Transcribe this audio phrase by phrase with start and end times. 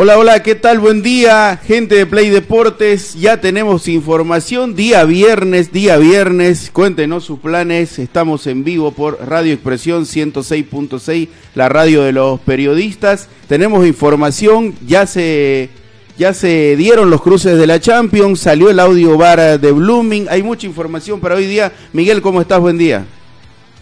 [0.00, 0.78] Hola, hola, ¿qué tal?
[0.78, 3.14] Buen día, gente de Play Deportes.
[3.14, 4.76] Ya tenemos información.
[4.76, 6.70] Día viernes, día viernes.
[6.72, 7.98] Cuéntenos sus planes.
[7.98, 13.28] Estamos en vivo por Radio Expresión 106.6, la radio de los periodistas.
[13.48, 14.76] Tenemos información.
[14.86, 15.68] Ya se,
[16.16, 18.38] ya se dieron los cruces de la Champions.
[18.38, 20.28] Salió el audio bar de Blooming.
[20.30, 21.72] Hay mucha información para hoy día.
[21.92, 22.60] Miguel, ¿cómo estás?
[22.60, 23.04] Buen día.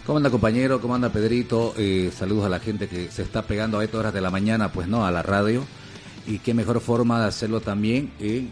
[0.07, 0.81] ¿Cómo anda compañero?
[0.81, 1.75] ¿Cómo anda Pedrito?
[1.77, 4.71] Eh, saludos a la gente que se está pegando a estas horas de la mañana,
[4.71, 5.63] pues no, a la radio
[6.27, 8.49] y qué mejor forma de hacerlo también en,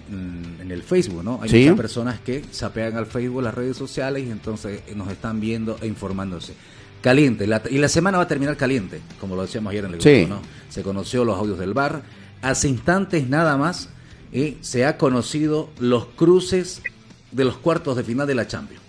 [0.61, 1.39] en el Facebook, ¿no?
[1.41, 5.39] Hay muchas personas que se apegan al Facebook, las redes sociales y entonces nos están
[5.39, 6.53] viendo e informándose.
[7.01, 10.27] Caliente, y la semana va a terminar caliente, como lo decíamos ayer en el grupo,
[10.27, 10.41] ¿no?
[10.69, 12.01] Se conoció los audios del bar,
[12.41, 13.89] hace instantes nada más
[14.31, 16.81] eh, se ha conocido los cruces
[17.31, 18.81] de los cuartos de final de la Champions.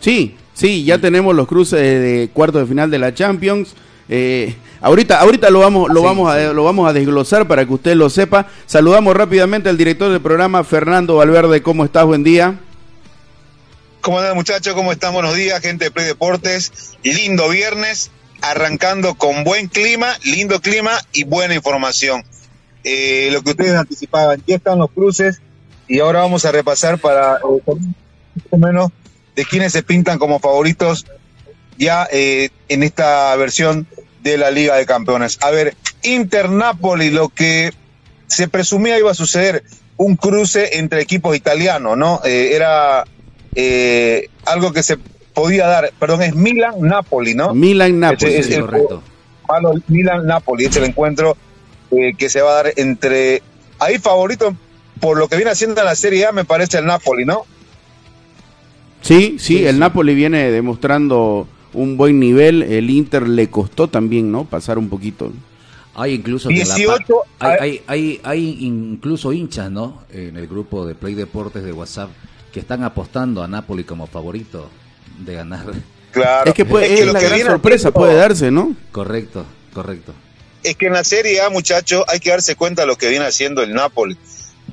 [0.00, 3.74] Sí, sí, ya tenemos los cruces de cuartos de final de la Champions.
[4.12, 7.94] Eh, ahorita, ahorita lo vamos, lo vamos a, lo vamos a desglosar para que usted
[7.94, 8.48] lo sepa.
[8.66, 11.62] Saludamos rápidamente al director del programa, Fernando Valverde.
[11.62, 12.04] ¿Cómo estás?
[12.04, 12.58] Buen día.
[14.00, 14.74] ¿Cómo andan muchachos?
[14.74, 15.14] ¿Cómo están?
[15.14, 16.96] Buenos días, gente de Play Deportes.
[17.04, 18.10] Lindo viernes,
[18.42, 22.24] arrancando con buen clima, lindo clima y buena información.
[22.82, 25.40] Eh, lo que ustedes anticipaban, ya están los cruces
[25.86, 27.76] y ahora vamos a repasar para eh,
[28.50, 28.90] o menos
[29.36, 31.06] de quienes se pintan como favoritos
[31.80, 33.86] ya eh, en esta versión
[34.22, 35.38] de la Liga de Campeones.
[35.42, 37.72] A ver, Inter-Napoli, lo que
[38.26, 39.64] se presumía iba a suceder,
[39.96, 42.20] un cruce entre equipos italianos, ¿no?
[42.24, 43.04] Eh, era
[43.54, 44.96] eh, algo que se
[45.34, 47.54] podía dar, perdón, es Milan-Napoli, ¿no?
[47.54, 49.02] Milan-Napoli, es, correcto.
[49.88, 51.36] Milan-Napoli, es el encuentro
[51.90, 53.42] que se va a dar entre...
[53.78, 54.54] Ahí favorito,
[55.00, 57.44] por lo que viene haciendo en la Serie A, me parece el Napoli, ¿no?
[59.00, 62.62] Sí, sí, el Napoli viene demostrando un buen nivel.
[62.62, 64.44] El Inter le costó también, ¿no?
[64.44, 65.32] Pasar un poquito.
[65.94, 70.04] Hay incluso 18, hay, hay, hay, incluso hinchas, ¿no?
[70.12, 72.10] En el grupo de Play Deportes de WhatsApp
[72.52, 74.68] que están apostando a Napoli como favorito
[75.18, 75.66] de ganar.
[76.10, 76.50] Claro.
[76.50, 78.74] Es que, puede, es, la gran sorpresa puede darse, ¿no?
[78.90, 80.12] Correcto, correcto.
[80.62, 83.24] Es que en la Serie A, muchachos, hay que darse cuenta de lo que viene
[83.24, 84.16] haciendo el Napoli.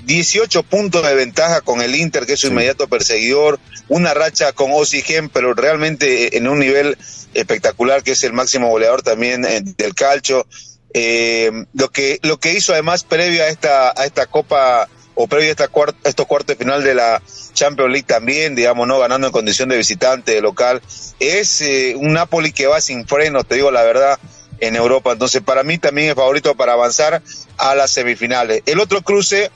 [0.06, 4.72] 18 puntos de ventaja con el Inter, que es su inmediato perseguidor, una racha con
[4.72, 6.98] Oxygen, pero realmente en un nivel
[7.34, 10.46] espectacular, que es el máximo goleador también eh, del calcio.
[10.94, 15.50] Eh, lo que lo que hizo además previo a esta a esta copa o previo
[15.50, 15.70] a, esta
[16.06, 17.22] estos cuartos de final de la
[17.54, 20.82] Champions League también, digamos, no ganando en condición de visitante, de local,
[21.20, 24.20] es eh, un Napoli que va sin freno, te digo la verdad,
[24.60, 25.12] en Europa.
[25.12, 27.22] Entonces, para mí también es favorito para avanzar
[27.58, 28.62] a las semifinales.
[28.66, 29.52] El otro cruce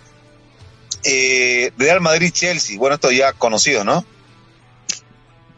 [1.03, 2.77] eh, Real Madrid-Chelsea.
[2.77, 4.05] Bueno, esto ya conocido, ¿no?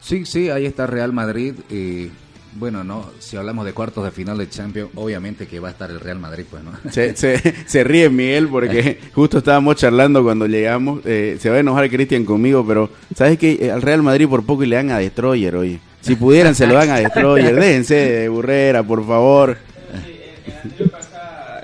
[0.02, 1.54] Sí, sí, ahí está Real Madrid.
[1.70, 2.10] Eh,
[2.56, 5.90] bueno, no, si hablamos de cuartos de final de Champions, obviamente que va a estar
[5.90, 6.72] el Real Madrid, pues, ¿no?
[6.92, 11.02] Se, se, ríe Miguel porque justo estábamos charlando cuando llegamos.
[11.06, 14.64] Eh, se va a enojar Cristian conmigo, pero ¿sabes que Al Real Madrid por poco
[14.64, 15.80] y le dan a Destroyer, oye.
[16.02, 17.56] Si pudieran, se lo dan a Destroyer.
[17.56, 19.58] Déjense de burrera, por favor.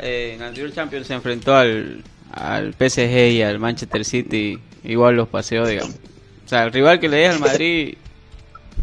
[0.01, 5.27] en el anterior Champions se enfrentó al al PSG y al Manchester City igual los
[5.27, 5.95] paseos, digamos.
[6.45, 7.95] O sea, el rival que le es al Madrid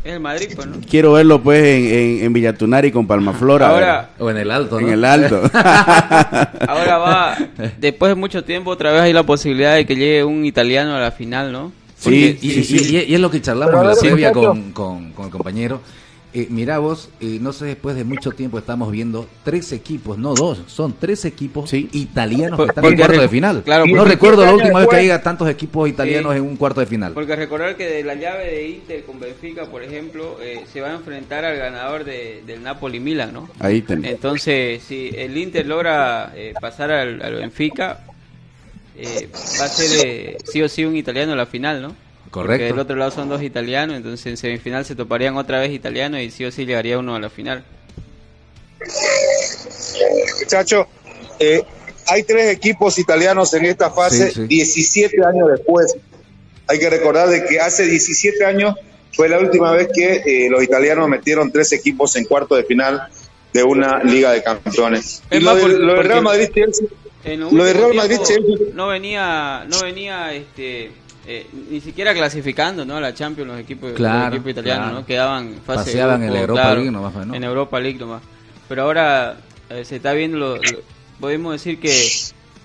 [0.05, 0.77] es el Madrid, pues, ¿no?
[0.89, 3.71] Quiero verlo, pues, en, en, Villatunari con Palmaflora.
[3.71, 5.43] Ahora, o en el Alto, En el Alto.
[5.53, 7.37] Ahora va,
[7.79, 11.01] después de mucho tiempo, otra vez hay la posibilidad de que llegue un italiano a
[11.01, 11.73] la final, ¿no?
[11.99, 15.81] sí, y, Y, es lo que charlamos en la previa con, con, con el compañero
[16.34, 20.34] eh, mira vos, eh, no sé, después de mucho tiempo estamos viendo tres equipos, no
[20.34, 23.62] dos, son tres equipos italianos que están en cuarto de final.
[23.62, 26.87] Claro, no recuerdo la última vez que haya tantos equipos italianos en un cuarto de
[26.87, 27.12] final.
[27.14, 30.88] Porque recordar que de la llave de Inter con Benfica, por ejemplo, eh, se va
[30.88, 33.49] a enfrentar al ganador del Napoli-Milan, ¿no?
[33.58, 34.12] Ahí tenés.
[34.12, 38.05] Entonces, si el Inter logra pasar al, al Benfica,
[38.99, 42.06] va a ser sí o sí un italiano en la final, ¿no?
[42.31, 42.64] Correcto.
[42.67, 46.31] del otro lado son dos italianos, entonces en semifinal se toparían otra vez italianos y
[46.31, 47.64] sí o sí llegaría uno a la final.
[50.40, 50.87] Muchacho,
[51.38, 51.62] eh,
[52.08, 55.94] hay tres equipos italianos en esta fase, 17 años después.
[56.69, 58.75] Hay que recordar de que hace 17 años
[59.14, 63.08] fue la última vez que eh, los italianos metieron tres equipos en cuarto de final
[63.52, 65.22] de una Liga de Campeones.
[65.31, 66.87] Y lo, de, por- lo de porque- Real Madrid Chelsea,
[67.50, 68.67] Lo de Real Madrid, Chelsea.
[68.75, 70.90] no venía, no venía, este,
[71.26, 72.96] eh, ni siquiera clasificando, ¿no?
[72.96, 75.00] A la Champions los equipos, Claro, los equipos italianos, claro.
[75.00, 75.06] ¿no?
[75.06, 77.34] Quedaban en fase Paseaban en Europa League nomás, ¿no?
[77.34, 78.23] En Europa League nomás.
[78.69, 79.37] Pero ahora
[79.70, 80.81] eh, se está viendo, lo- lo-
[81.20, 81.93] podemos decir que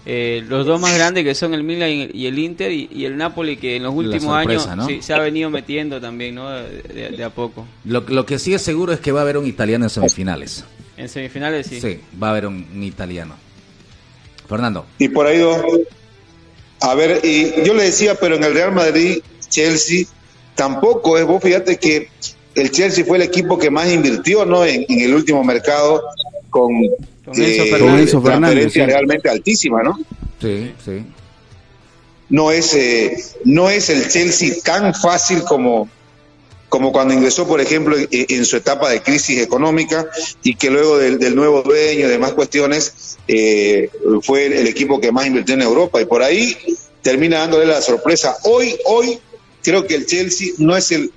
[0.05, 2.89] eh, los dos más grandes que son el Milan y el- y el Inter y,
[2.91, 4.87] y el Napoli que en los últimos sorpresa, años ¿no?
[4.87, 6.49] sí, se ha venido metiendo también, ¿no?
[6.49, 7.65] De, de- de a poco.
[7.85, 10.65] Lo, lo que sí es seguro es que va a haber un italiano en semifinales.
[10.97, 11.79] En semifinales sí.
[11.81, 13.35] Sí, va a haber un, un italiano.
[14.47, 14.85] Fernando.
[14.99, 15.57] y por ahí dos.
[16.81, 19.19] A ver, y yo le decía, pero en el Real Madrid,
[19.49, 20.05] Chelsea,
[20.55, 21.25] tampoco es.
[21.25, 22.09] Vos fíjate que
[22.55, 24.65] el Chelsea fue el equipo que más invirtió, ¿no?
[24.65, 26.03] En, en el último mercado
[26.49, 26.73] con,
[27.23, 28.11] Con Fernández.
[28.11, 28.81] Fernández, sí.
[28.81, 29.99] realmente altísima, ¿no?
[30.41, 31.05] Sí, sí.
[32.29, 35.87] no es eh, no es el Chelsea tan fácil como
[36.71, 40.07] como cuando ingresó, por ejemplo, en, su etapa de crisis económica
[40.41, 43.89] y que luego del, del nuevo dueño y demás cuestiones eh,
[44.21, 46.56] fue el, el equipo que más invirtió en Europa y por ahí
[47.01, 48.38] termina dándole la sorpresa.
[48.44, 49.19] Hoy, hoy
[49.62, 51.12] creo que el Chelsea no es el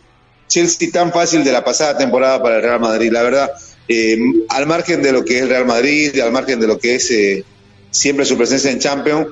[0.48, 3.50] Chelsea tan fácil de la pasada temporada para el Real Madrid, la verdad.
[3.86, 4.18] Eh,
[4.48, 7.08] al margen de lo que es el Real Madrid, al margen de lo que es
[7.12, 7.44] eh,
[7.92, 9.28] siempre su presencia en Champions,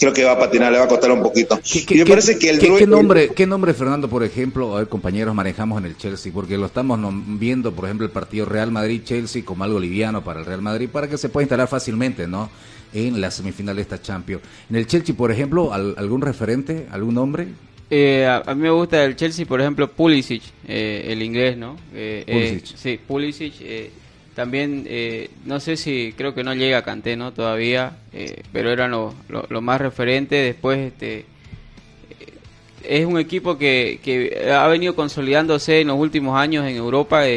[0.00, 1.60] creo que va a patinar, le va a costar un poquito.
[1.62, 4.88] ¿Qué, y me parece que el qué- nombre, ¿Qué nombre, Fernando, por ejemplo, a ver,
[4.88, 6.32] compañeros, manejamos en el Chelsea?
[6.32, 6.98] Porque lo estamos
[7.38, 11.06] viendo, por ejemplo, el partido Real Madrid-Chelsea como algo liviano para el Real Madrid, para
[11.08, 12.48] que se pueda instalar fácilmente, ¿no?
[12.94, 14.42] En la semifinal de esta Champions.
[14.70, 17.48] En el Chelsea, por ejemplo, ¿al- ¿algún referente, algún nombre?
[17.90, 21.76] Eh, a, a mí me gusta el Chelsea, por ejemplo, Pulisic, eh, el inglés, ¿no?
[21.94, 22.76] Eh, eh, Pulisic.
[22.78, 23.52] sí, Pulisic.
[24.34, 27.32] También, eh, no sé si, creo que no llega a Kanté, ¿no?
[27.32, 30.44] Todavía, eh, pero eran los lo, lo más referentes.
[30.54, 31.24] Después, este, eh,
[32.84, 37.32] es un equipo que, que ha venido consolidándose en los últimos años en Europa eh,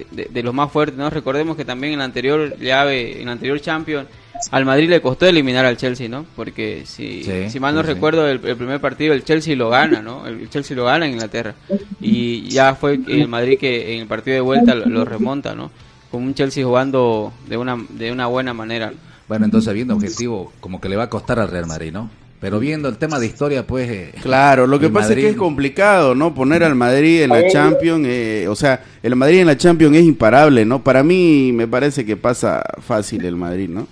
[0.00, 1.10] eh, de, de los más fuertes, ¿no?
[1.10, 4.08] Recordemos que también en la anterior llave, en la anterior Champions,
[4.50, 6.26] al Madrid le costó eliminar al Chelsea, ¿no?
[6.34, 7.86] Porque si, Sí, si mal no sí.
[7.88, 10.26] recuerdo, el, el primer partido el Chelsea lo gana, ¿no?
[10.26, 11.54] El Chelsea lo gana en Inglaterra.
[12.00, 15.70] Y ya fue el Madrid que en el partido de vuelta lo, lo remonta, ¿no?
[16.12, 18.92] Con un Chelsea jugando de una, de una buena manera.
[19.26, 22.10] Bueno, entonces viendo objetivo, como que le va a costar al Real Madrid, ¿no?
[22.38, 23.88] Pero viendo el tema de historia, pues...
[23.88, 26.34] eh, Claro, lo que pasa es que es complicado, ¿no?
[26.34, 30.02] Poner al Madrid en la Champions, eh, o sea, el Madrid en la Champions es
[30.02, 30.82] imparable, ¿no?
[30.82, 33.86] Para mí me parece que pasa fácil el Madrid, ¿no?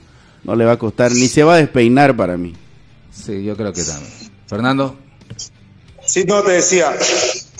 [0.44, 2.54] No le va a costar, ni se va a despeinar para mí.
[3.12, 4.12] Sí, yo creo que también.
[4.46, 4.96] Fernando.
[6.04, 6.92] Sí, no te decía,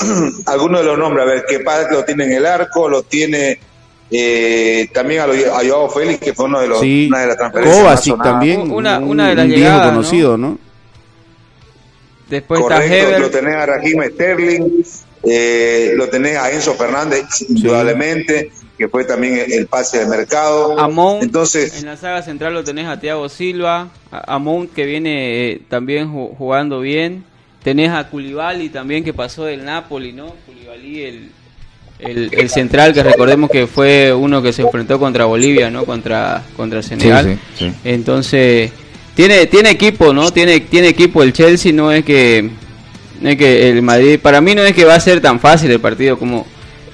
[0.47, 1.63] algunos de los nombres, a ver, que
[1.93, 3.61] lo tiene en el arco, lo tiene
[4.11, 7.27] eh, también a, lo- a Joao Félix, que fue uno de los, Sí, una de
[7.29, 10.59] las transferencias Kovacic también, Una- un, una de las un viejo conocido, ¿no?
[12.29, 13.21] Después está Correcto, Heber.
[13.21, 14.83] lo tenés a Raheem Sterling,
[15.25, 20.79] eh, lo tenés a Enzo Fernández, indudablemente, que fue también el, el pase de mercado.
[20.79, 24.73] A Mount, Entonces, en la saga central lo tenés a Thiago Silva, a, a Mount
[24.73, 27.25] que viene eh, también ju- jugando bien,
[27.65, 30.33] tenés a Koulibaly también que pasó del Napoli, ¿no?
[30.47, 31.31] Koulibaly el,
[32.03, 35.85] el, el central que recordemos que fue uno que se enfrentó contra Bolivia, ¿no?
[35.85, 37.39] Contra contra Senegal.
[37.57, 37.73] sí, sí.
[37.85, 38.73] Entonces
[39.15, 40.33] tiene tiene equipo, ¿no?
[40.33, 42.51] Tiene tiene equipo el Chelsea, no es que
[43.21, 45.71] no es que el Madrid para mí no es que va a ser tan fácil
[45.71, 46.47] el partido como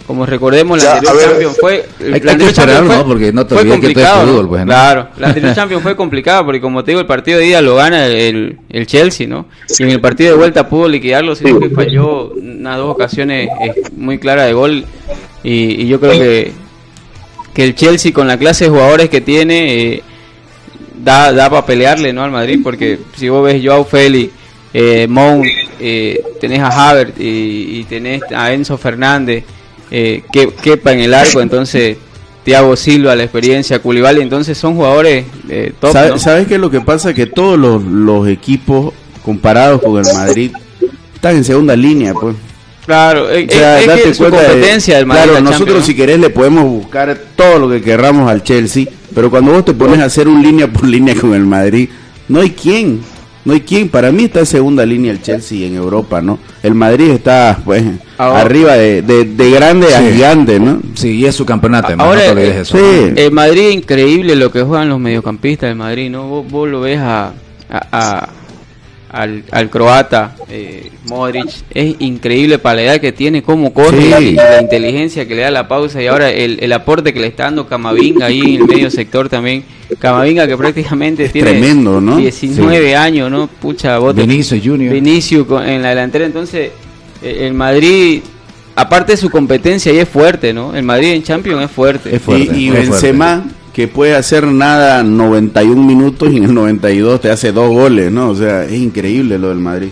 [0.06, 1.20] como recordemos la anterior.
[1.30, 3.06] Champions fue Hay- la hay que anterior esperar, Champions ¿no?
[3.08, 4.66] Porque no te fue olvides que esto es complicado, fútbol, pues, ¿no?
[4.66, 7.74] Claro, la anterior Champions fue complicada porque como te digo el partido de ida lo
[7.76, 9.46] gana el, el Chelsea, ¿no?
[9.78, 13.72] Y en el partido de vuelta pudo liquidarlo, sino que falló unas dos ocasiones eh,
[13.96, 14.84] muy claras de gol
[15.42, 16.52] y, y yo creo que
[17.54, 20.02] que el Chelsea con la clase de jugadores que tiene eh,
[21.02, 22.22] da, da para pelearle ¿no?
[22.22, 24.30] al Madrid porque si vos ves Joao Félix,
[24.74, 25.46] eh, Mount,
[25.80, 29.44] eh, tenés a Havertz y, y tenés a Enzo Fernández
[29.90, 31.96] eh, que quepa en el arco entonces
[32.44, 36.18] Thiago Silva la experiencia Koulibaly entonces son jugadores eh, top ¿Sabe- ¿no?
[36.18, 37.12] ¿Sabes qué es lo que pasa?
[37.14, 38.92] Que todos los, los equipos
[39.24, 40.52] comparados con el Madrid
[41.14, 42.36] están en segunda línea, pues.
[42.84, 45.86] claro es, O sea, es- date que su de- competencia del Madrid claro, nosotros Champions,
[45.86, 49.72] si querés le podemos buscar todo lo que querramos al Chelsea, pero cuando vos te
[49.74, 51.88] pones a hacer un línea por línea con el Madrid,
[52.28, 53.00] no hay quien,
[53.46, 53.88] no hay quien.
[53.88, 56.38] Para mí está en segunda línea el Chelsea en Europa, ¿no?
[56.62, 57.82] El Madrid está, pues,
[58.18, 60.12] Ahora- arriba de, de, de grande a Sí.
[60.12, 60.80] gigante, ¿no?
[60.94, 62.76] Sí, y es su campeonato, Ahora, no te olvides eh, eso.
[62.76, 63.12] sí.
[63.16, 66.26] El Madrid increíble lo que juegan los mediocampistas del Madrid, ¿no?
[66.28, 67.32] Vos, vos lo ves a,
[67.70, 68.28] a, a,
[69.10, 71.46] al, al croata eh, Modric.
[71.72, 74.24] Es increíble para la edad que tiene, cómo corre Sí.
[74.30, 77.28] y la inteligencia que le da la pausa y ahora el, el aporte que le
[77.28, 79.64] está dando Camavinga ahí en el medio sector también.
[79.98, 82.16] Camavinga que prácticamente tiene tremendo, ¿no?
[82.16, 83.46] 19 años, ¿no?
[83.46, 84.22] Pucha, bote.
[84.22, 84.92] Vinicius Junior.
[84.92, 86.70] Vinicius con- en la delantera, entonces
[87.22, 88.20] eh, el Madrid,
[88.74, 90.74] aparte de su competencia, y es fuerte, ¿no?
[90.74, 92.16] El Madrid en Champions es fuerte.
[92.16, 92.90] Es fuerte, y y fuerte.
[93.76, 98.30] Que puede hacer nada 91 minutos y en el 92 te hace dos goles, ¿no?
[98.30, 99.90] O sea, es increíble lo del Madrid.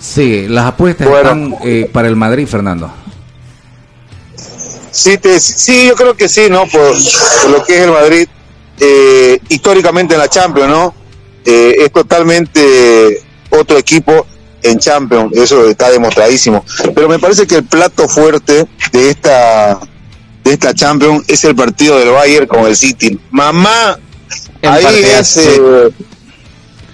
[0.00, 1.28] Sí, las apuestas Bueno.
[1.28, 2.90] están eh, para el Madrid, Fernando.
[4.90, 6.66] Sí, te- sí, yo creo que sí, ¿no?
[6.66, 6.92] Por,
[7.42, 8.26] por lo que es el Madrid,
[8.80, 10.94] eh, históricamente en la Champions, ¿no?
[11.44, 14.26] Eh, es totalmente otro equipo
[14.62, 16.64] en Champions, eso está demostradísimo.
[16.94, 19.78] Pero me parece que el plato fuerte de esta
[20.44, 23.18] de esta Champions es el partido del Bayern con el City.
[23.30, 23.98] Mamá,
[24.60, 25.46] El ahí partidazo, es...
[25.46, 25.90] eh,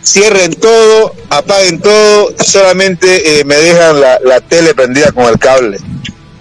[0.05, 5.79] cierren todo, apaguen todo, solamente eh, me dejan la, la tele prendida con el cable.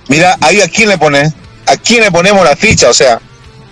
[0.08, 1.34] Mira, ahí a quién le pones,
[1.66, 3.20] a quién le ponemos la ficha, o sea,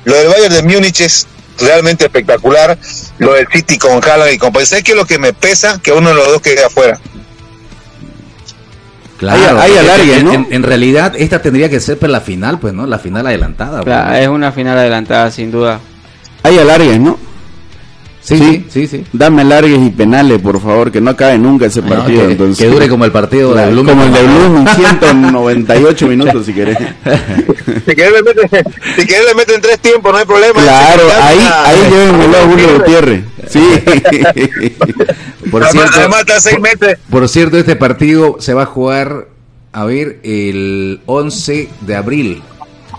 [0.03, 1.27] lo del Bayern de Múnich es
[1.57, 2.77] realmente espectacular,
[3.17, 5.79] lo del City con Haaland y con ¿sabes qué es lo que me pesa?
[5.81, 6.99] Que uno de los dos quede afuera.
[9.17, 10.33] Claro, Hay- hay alargue, en, ¿no?
[10.33, 12.85] en- en realidad esta tendría que ser para la final, pues, ¿no?
[12.85, 13.75] La final adelantada.
[13.81, 14.15] pues, Claro, ¿no?
[14.17, 15.79] es una final adelantada, sin duda.
[16.43, 17.17] Hay alargues, ¿no?
[18.25, 18.65] Sí, sí.
[18.69, 19.03] sí, sí.
[19.13, 22.25] Dame alargues y penales, por favor, que no acabe nunca ese No, partido.
[22.25, 22.57] que, entonces.
[22.65, 23.93] que dure como el partido Claro, de Blooming.
[23.93, 26.77] como el de Bloom, 198 minutos si querés.
[27.85, 28.63] Si querés le meten,
[28.97, 30.59] si querés le meten tres tiempos, no hay problema.
[30.61, 33.23] Claro, ahí, querés, ahí ah, llévenmelo a Julio Gutiérrez.
[33.47, 33.59] Sí.
[35.51, 36.97] Por además, cierto, además está a seis meses.
[37.09, 39.27] por cierto, este partido se va a jugar,
[39.71, 42.41] a ver, el 11 de abril.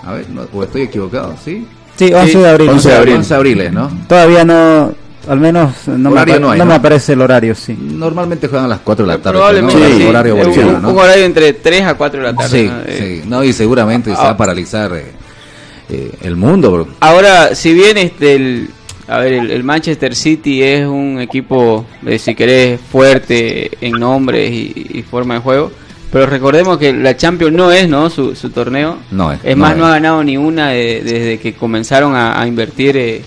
[0.05, 1.67] A ver, no, o estoy equivocado, ¿sí?
[1.97, 2.69] Sí, 11 de abril.
[2.69, 3.15] 11 de abril.
[3.17, 3.91] 11 de abril, ¿no?
[4.09, 4.95] Todavía no,
[5.29, 6.65] al menos no, me, no hay, no ¿no?
[6.67, 7.77] me aparece el horario, sí.
[7.79, 9.39] Normalmente juegan a las 4 de la tarde.
[9.39, 9.87] Probablemente ¿no?
[9.87, 10.03] sí.
[10.03, 12.59] El horario Es un- horario entre 3 a 4 de la tarde.
[12.63, 12.81] Sí, ¿no?
[12.87, 13.29] Eh, sí.
[13.29, 15.13] No, y seguramente se va a paralizar eh,
[15.91, 16.89] eh, el mundo, bro.
[17.01, 18.71] Ahora, si bien este el,
[19.09, 24.51] a ver, el, el Manchester City es un equipo, eh, si querés, fuerte en nombres
[24.51, 25.71] y, y forma de juego,
[26.13, 28.09] pero recordemos que la Champions no es, ¿no?
[28.11, 28.97] Su, su torneo.
[29.11, 29.79] No es, Es no más, es.
[29.79, 33.23] no ha ganado ni una de- desde que comenzaron a, a invertir eh,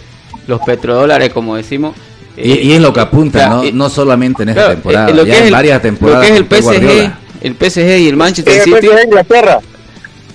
[0.50, 1.96] los petrodólares, como decimos.
[2.36, 3.64] Y, Eh, y es lo que apunta, claro, ¿no?
[3.64, 5.82] eh, no solamente en esta claro, temporada, eh, lo ya que es en el- varias
[5.82, 6.22] temporadas.
[6.22, 7.20] Lo que es el PSG, Guardiola.
[7.42, 8.88] el PSG y el Manchester Es el City.
[8.88, 9.60] PSG de Inglaterra.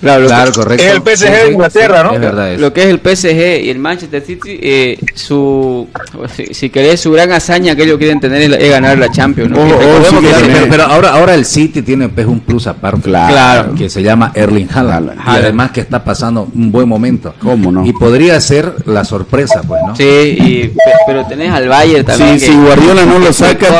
[0.05, 0.83] Claro, lo que- Claro, correcto.
[0.85, 2.13] Es el PSG de Inglaterra, ¿no?
[2.13, 2.61] Es verdad eso.
[2.61, 5.87] Lo que es el PSG y el Manchester City, eh, su,
[6.35, 9.49] si, si querés, su gran hazaña que ellos quieren tener es, ganar la Champions.
[9.51, 9.57] ¿no?
[9.67, 13.01] Sí Claro, pero, pero ahora, ahora el City tiene pues, un plus aparte.
[13.09, 13.73] Claro.
[13.75, 15.09] Que se llama Erling Haaland.
[15.19, 15.19] Haaland.
[15.27, 17.33] Y además que está pasando un buen momento.
[17.41, 17.85] ¿Cómo no?
[17.85, 19.95] Y podría ser la sorpresa, pues, ¿no?
[19.95, 22.39] Sí, y, pe- pero tenés al Bayern también.
[22.39, 23.67] Sí, que- si Guardiola no lo saca,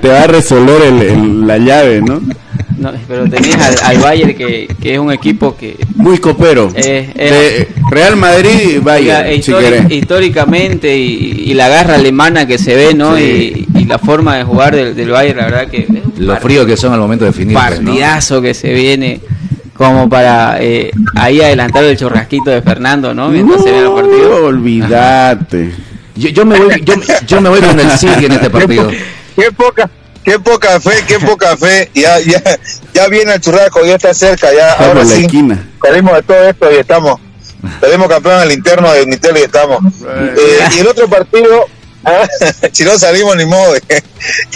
[0.00, 2.20] te, va a resolver el- el- la llave, ¿no?
[2.78, 6.70] No, pero tenés al, al Bayern que, que es un equipo que Muy copero.
[6.74, 7.30] Eh, eh.
[7.30, 12.94] De Real Madrid, vaya, Oiga, si históricamente y, y la garra alemana que se ve,
[12.94, 13.16] ¿no?
[13.16, 13.66] Sí.
[13.74, 15.86] Y, y la forma de jugar del, del Bayern, la verdad que
[16.18, 17.54] Lo frío que son al momento de definir.
[17.54, 17.60] ¿no?
[17.60, 19.20] partidazo que se viene
[19.74, 23.28] como para eh, ahí adelantar el chorrasquito de Fernando, ¿no?
[23.28, 24.40] Mientras se ven los partidos.
[24.40, 25.72] No, olvídate.
[26.16, 26.94] Yo, yo me voy, yo,
[27.26, 28.90] yo me voy con el City en este partido.
[29.36, 29.88] Qué poca,
[30.28, 31.90] qué poca fe, qué poca fe.
[31.94, 32.42] Ya, ya,
[32.94, 35.22] ya viene el churrasco, ya está cerca, ya ahora la sí.
[35.24, 35.68] esquina.
[35.82, 37.20] Salimos de todo esto y estamos.
[37.80, 39.78] Tenemos campeón en el interno de Unitel y estamos.
[40.06, 41.64] Eh, y el otro partido,
[42.04, 42.28] ah,
[42.72, 43.74] si no salimos ni modo.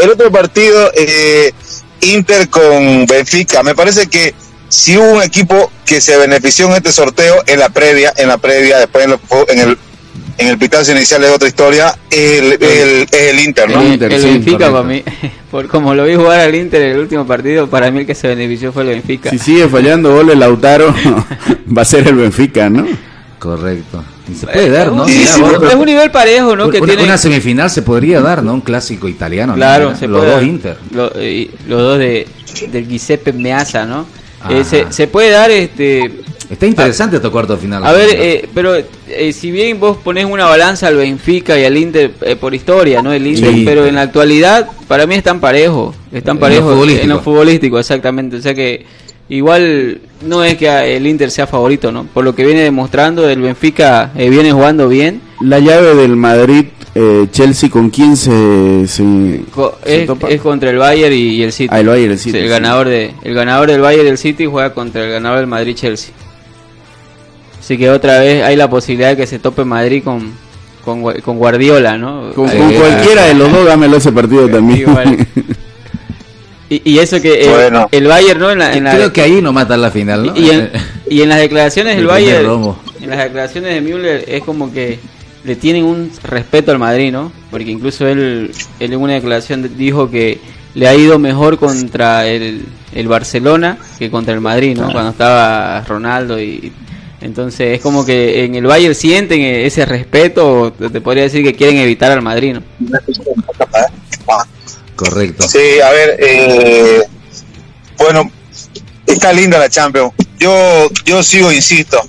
[0.02, 1.52] El otro partido, eh,
[2.02, 3.62] Inter con Benfica.
[3.62, 4.35] Me parece que
[4.69, 8.38] si hubo un equipo que se benefició en este sorteo en la previa, en la
[8.38, 9.79] previa, después en, lo- en el
[10.38, 13.83] en el pitazo inicial es otra historia, el, el, es el Inter, ¿no?
[13.83, 14.73] El, el sí, Benfica correcto.
[14.73, 15.05] para mí,
[15.53, 18.15] por como lo vi jugar al Inter en el último partido, para mí el que
[18.17, 19.31] se benefició fue el Benfica.
[19.31, 20.93] Si sigue fallando goles Lautaro,
[21.79, 22.87] va a ser el Benfica, ¿no?
[23.39, 24.03] Correcto.
[24.31, 25.07] Y se puede dar, ¿no?
[25.07, 26.65] Sí, Mira, sí, vos- es un nivel parejo, ¿no?
[26.65, 28.55] una, Que tiene, una semifinal se podría dar, ¿no?
[28.55, 29.53] Un clásico italiano.
[29.53, 29.57] ¿no?
[29.57, 30.49] claro, Mira, se Los puede dos dar.
[30.49, 30.77] Inter.
[30.95, 32.27] Lo- eh, los dos de
[32.71, 34.07] del Giuseppe Meazza, ¿no?
[34.49, 36.11] Eh, se puede dar este
[36.53, 37.83] Está interesante estos cuartos de final.
[37.85, 41.77] A ver, eh, pero eh, si bien vos ponés una balanza al Benfica y al
[41.79, 43.11] Inter eh, por historia, ¿no?
[43.13, 43.63] El Inter, Sí.
[43.65, 48.37] pero en la actualidad para mí están parejos, están parejos en lo futbolístico, exactamente.
[48.37, 48.85] O sea que
[49.31, 52.05] igual no es que el Inter sea favorito, ¿no?
[52.05, 55.23] Por lo que viene demostrando, el Benfica eh, viene jugando bien.
[55.41, 60.29] La llave del Madrid, eh, Chelsea, ¿con quién se, se, Co- se es, topa?
[60.29, 61.71] es contra el Bayern y, y el City.
[61.73, 62.51] Ah, el Bayern, el Sí, City, el sí.
[62.51, 65.75] ganador de el ganador del Bayern y el City juega contra el ganador del Madrid
[65.75, 66.13] Chelsea.
[67.62, 70.33] Así que otra vez hay la posibilidad de que se tope Madrid con
[70.85, 72.33] con, con Guardiola, ¿no?
[72.35, 74.81] Con, Eh, con cualquiera de los dos, dámelo ese partido también.
[74.81, 75.26] Igual.
[76.69, 77.88] Y, y eso que el, Bueno.
[77.92, 78.50] el Bayern, ¿no?
[78.50, 80.33] En la, en la- Creo que ahí no mata la final, ¿no?
[80.37, 80.71] y, en,
[81.09, 82.78] y en las declaraciones del Bayern, romo.
[83.00, 84.99] en las declaraciones de Müller es como que
[85.45, 87.31] le tienen un respeto al Madrid, ¿no?
[87.50, 90.38] Porque incluso él, él en una declaración dijo que
[90.75, 92.64] le ha ido mejor contra el,
[92.95, 94.90] el Barcelona que contra el Madrid, ¿no?
[94.90, 96.73] Cuando estaba Ronaldo y
[97.23, 101.55] entonces es como que en el Bayern sienten ese respeto, o te podría decir que
[101.55, 102.62] quieren evitar al Madrid, ¿no?
[104.97, 105.49] Correcto.
[105.49, 107.02] Sí, a ver, eh,
[107.99, 108.31] bueno,
[109.07, 110.12] está linda la Champions.
[110.38, 112.00] Yo, yo sigo, insisto.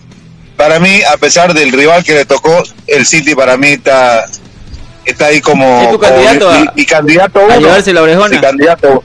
[0.57, 4.25] Para mí, a pesar del rival que le tocó, el City para mí está,
[5.05, 7.59] está ahí como, ¿Es tu como candidato mi, a- mi- mi candidato a uno.
[7.59, 8.35] llevarse la orejona?
[8.35, 9.03] Mi candidato.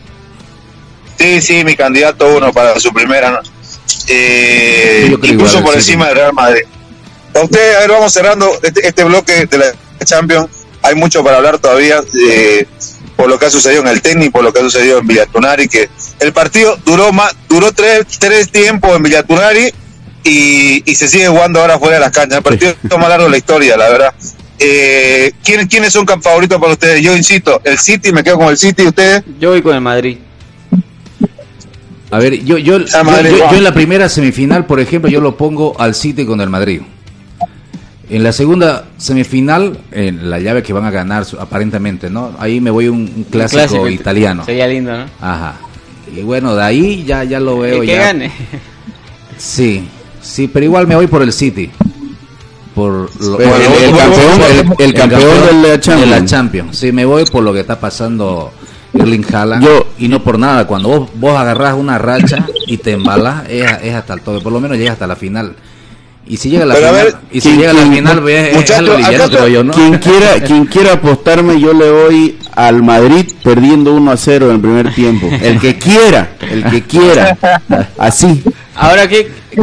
[1.18, 3.30] Sí, sí, mi candidato uno para su primera.
[3.30, 3.38] ¿no?
[4.08, 5.78] Eh, Sí, incluso igual, por sí.
[5.78, 6.62] encima del Real Madrid.
[7.34, 9.66] A ustedes, a ver, vamos cerrando este, este bloque de la
[10.04, 10.48] Champions.
[10.82, 12.66] Hay mucho para hablar todavía eh,
[13.16, 15.68] por lo que ha sucedido en el tenis, por lo que ha sucedido en Villatunari,
[15.68, 15.88] que
[16.20, 19.72] el partido duró más, duró tres, tres tiempos en Villatunari
[20.24, 22.38] y, y se sigue jugando ahora fuera de las canchas.
[22.38, 24.14] El partido más largo de la historia, la verdad.
[24.60, 27.02] Eh, ¿quiénes, ¿Quiénes son favoritos para ustedes?
[27.02, 29.22] Yo insisto, el City, me quedo con el City, ¿ustedes?
[29.38, 30.18] Yo voy con el Madrid.
[32.10, 33.50] A ver, yo, yo, yo- yo- va.
[33.50, 36.80] yo en la primera semifinal, por ejemplo, yo lo pongo al City con el Madrid.
[38.10, 42.32] En la segunda semifinal, en la llave que van a ganar aparentemente, ¿no?
[42.38, 44.44] Ahí me voy un, un clásico, Clásico, italiano.
[44.46, 45.04] Sería lindo, ¿no?
[45.20, 45.56] Ajá.
[46.16, 47.98] Y bueno, de ahí ya, ya lo veo El que ya.
[48.06, 48.32] gane.
[49.36, 49.86] Sí,
[50.22, 51.70] sí, pero igual me voy por el City.
[52.74, 53.48] Por lo- el-
[53.94, 56.00] campeón- por- el- el campeón de la Champions.
[56.00, 56.78] de la Champions.
[56.78, 58.52] Sí, me voy por lo que está pasando
[58.94, 59.64] Erling Haaland.
[59.64, 63.66] Yo- y no por nada, cuando vos, vos agarrás una racha y te embalas, es,
[63.82, 65.54] es hasta el toque, por lo menos llega hasta la final.
[66.30, 67.86] Y si llega a la Pero a final, ver, y si ¿quién- llega a la
[67.92, 69.72] final, pues, es, es algo liviano, creo yo, ¿no?
[69.72, 74.54] Quien quiera, quien quiera apostarme, yo le doy al Madrid perdiendo 1 a 0 en
[74.56, 75.26] el primer tiempo.
[75.40, 77.36] El que quiera, el que quiera.
[77.98, 78.42] Así.
[78.74, 79.08] Ahora,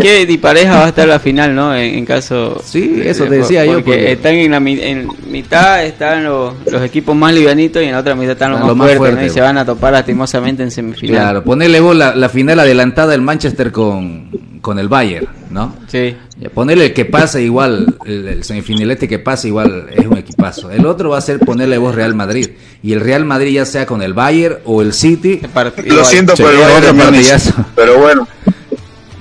[0.01, 1.75] ¿qué, qué dispareja va a estar la final, no?
[1.75, 2.61] En, en caso...
[2.65, 6.53] Sí, eso te por- decía yo, Porque porque- están en la en mitad, están los,
[6.71, 9.41] los equipos más livianitos y en la otra mitad están los más, fuertes, Y se
[9.41, 11.15] van a topar lastimosamente en semifinal.
[11.15, 14.29] Claro, ponerle vos la, la final adelantada del Manchester con,
[14.61, 15.75] con el Bayern, ¿no?
[15.87, 16.15] Sí.
[16.53, 20.69] Ponerle el que pase igual, el, el semifinalista que pase igual es un equipazo.
[20.69, 22.49] El otro va a ser ponerle vos Real Madrid.
[22.83, 25.39] Y el Real Madrid ya sea con el Bayern o el City.
[25.85, 27.53] Lo siento por el otro partidazo.
[27.73, 28.27] pero bueno.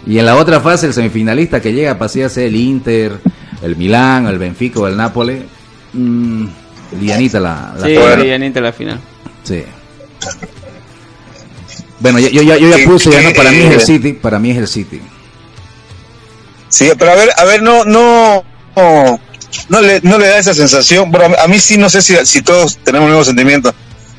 [0.07, 3.19] Y en la otra fase el semifinalista que llega para ya sea el Inter,
[3.63, 5.43] el Milán, el Benfica o el Nápoles.
[5.95, 6.47] Mm,
[7.01, 8.21] lianita la, la Sí, final.
[8.21, 9.01] livianita la final.
[9.43, 9.63] Sí.
[12.01, 14.13] Bueno, yo, yo, ya- yo ya puse, ya no, para mí es el eh, City,
[14.13, 15.01] para mí es el City.
[16.69, 18.45] Sí, pero a ver, a ver, no, no,
[18.77, 19.21] no,
[19.69, 21.11] no le, no le da esa sensación.
[21.11, 23.75] Bueno, a mí sí, no sé si, si todos tenemos el mismo sentimiento.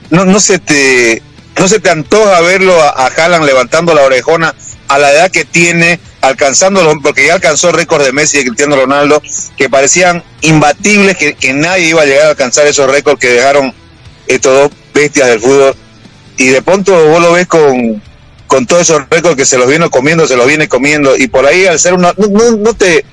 [0.10, 1.22] No, no se te,
[1.60, 4.56] no se te antoja verlo a, a Haaland levantando la orejona
[4.88, 8.46] a la edad que tiene, alcanzándolo, porque ya alcanzó el récord de Messi y de
[8.48, 9.22] Cristiano Ronaldo,
[9.58, 13.74] que parecían imbatibles, que, que nadie iba a llegar a alcanzar esos récords que dejaron
[14.28, 15.76] estos dos bestias del fútbol.
[16.38, 18.02] Y de pronto vos lo ves con,
[18.48, 21.46] con todos esos récords que se los viene comiendo, se los viene comiendo, y por
[21.46, 23.06] ahí al ser una, no, no, no te,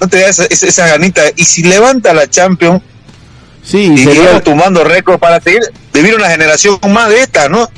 [0.00, 2.82] no te da esa, esa, ganita, y si levanta la Champions,
[3.64, 7.70] Sí, y sería, tumbando récords para seguir, vivir una generación más de esta, ¿no?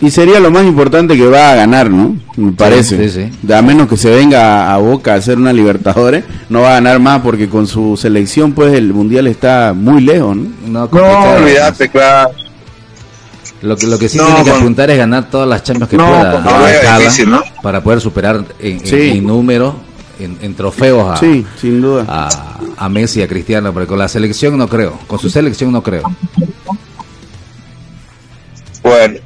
[0.00, 2.16] Y sería lo más importante que va a ganar, ¿no?
[2.36, 3.08] Me parece.
[3.10, 6.70] sí, a menos que se venga a, a Boca a hacer una Libertadores, no va
[6.70, 10.48] a ganar más porque con su selección, pues el Mundial está muy lejos, ¿no?
[10.66, 12.30] No, No, olvídate, claro.
[13.62, 15.90] Lo que, lo que sí No, tiene que con- apuntar es ganar todas las Champions
[15.90, 16.32] que No, pueda.
[16.32, 17.42] con a Noruega Haaland, difícil, ¿no?
[17.62, 19.10] Para poder superar en, en- Sí.
[19.18, 19.74] en número,
[20.18, 22.06] en, en trofeos a, Sí, sin duda.
[22.08, 22.28] a,
[22.78, 24.98] a Messi y a Cristiano, pero con la selección no creo.
[25.06, 26.04] Con su selección no creo.
[28.82, 29.19] Bueno,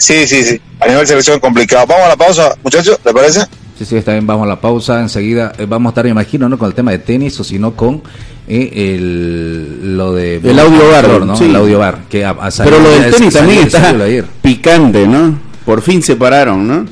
[0.00, 1.86] sí, sí, sí, a nivel selección complicado.
[1.86, 3.40] Vamos a la pausa, muchachos, ¿te parece?
[3.78, 5.00] Sí, sí, está bien, vamos a la pausa.
[5.00, 7.74] Enseguida eh, vamos a estar, me imagino, no con el tema de tenis, o sino
[7.76, 8.02] con
[8.48, 10.36] eh, el, lo de...
[10.36, 11.36] El audio bar, ¿no?
[11.36, 11.44] sí.
[11.44, 12.00] El audio bar.
[12.10, 14.24] Que a- a Pero lo del tenis también está ayer.
[14.42, 15.38] picante, ¿no?
[15.64, 16.86] Por fin se pararon, ¿no?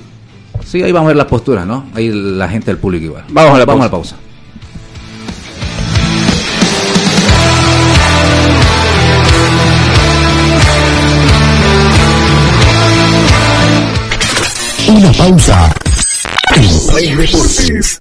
[0.65, 1.87] Sí, ahí vamos a ver las posturas, ¿no?
[1.95, 3.25] Ahí la gente del público igual.
[3.31, 4.15] Vamos a la vamos pausa.
[4.15, 4.28] a la pausa.
[14.89, 15.75] Una pausa.
[16.57, 18.01] En Play Deportes.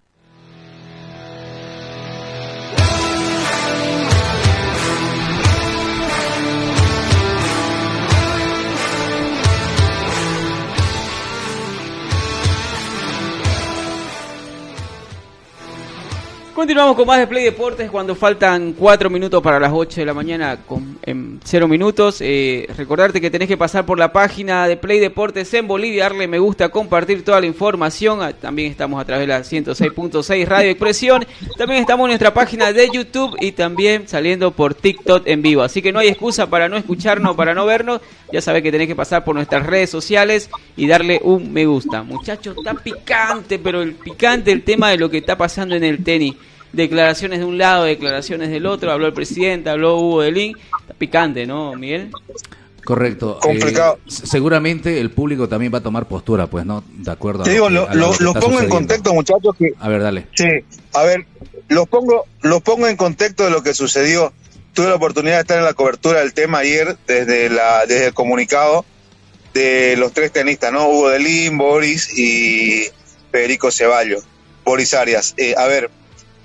[16.61, 20.13] Continuamos con más de Play Deportes cuando faltan 4 minutos para las 8 de la
[20.13, 22.19] mañana con, en 0 minutos.
[22.21, 26.27] Eh, recordarte que tenés que pasar por la página de Play Deportes en Bolivia, darle
[26.27, 28.21] me gusta, compartir toda la información.
[28.21, 31.25] Ah, También estamos a través de la 106.6 Radio Expresión.
[31.57, 35.63] También estamos en nuestra página de YouTube y también saliendo por TikTok en vivo.
[35.63, 38.01] Así que no hay excusa para no escucharnos, para no vernos.
[38.31, 42.03] Ya sabés que tenés que pasar por nuestras redes sociales y darle un me gusta.
[42.03, 46.03] Muchachos, está picante, pero el picante el tema de lo que está pasando en el
[46.03, 46.35] tenis
[46.73, 51.45] declaraciones de un lado, declaraciones del otro, habló el presidente, habló Hugo Delín, está picante,
[51.45, 52.11] ¿no, Miguel?
[52.83, 53.39] Correcto.
[53.41, 53.99] Complicado.
[53.99, 56.83] Eh, s- seguramente el público también va a tomar postura, pues, ¿no?
[56.89, 59.13] De acuerdo a Te digo, que- lo, a lo- que lo está pongo en contexto,
[59.13, 60.27] muchachos, que A ver, dale.
[60.33, 60.47] Sí,
[60.93, 61.25] a ver,
[61.69, 64.33] los pongo, los pongo en contexto de lo que sucedió.
[64.73, 68.13] Tuve la oportunidad de estar en la cobertura del tema ayer desde la, desde el
[68.13, 68.83] comunicado
[69.53, 70.87] de los tres tenistas, ¿no?
[70.87, 72.85] Hugo Delín, Boris y
[73.31, 74.23] Federico Ceballos,
[74.63, 75.33] Boris Arias.
[75.37, 75.91] Eh, a ver,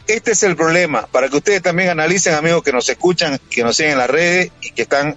[0.07, 3.77] este es el problema, para que ustedes también analicen, amigos que nos escuchan, que nos
[3.77, 5.17] siguen en las redes y que están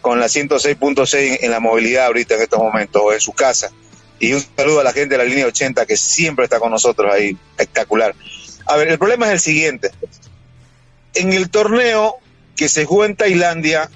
[0.00, 3.70] con la 106.6 en la movilidad ahorita en estos momentos o en su casa.
[4.18, 7.12] Y un saludo a la gente de la línea 80 que siempre está con nosotros
[7.12, 8.14] ahí, espectacular.
[8.66, 9.90] A ver, el problema es el siguiente.
[11.14, 12.16] En el torneo
[12.56, 13.90] que se jugó en Tailandia,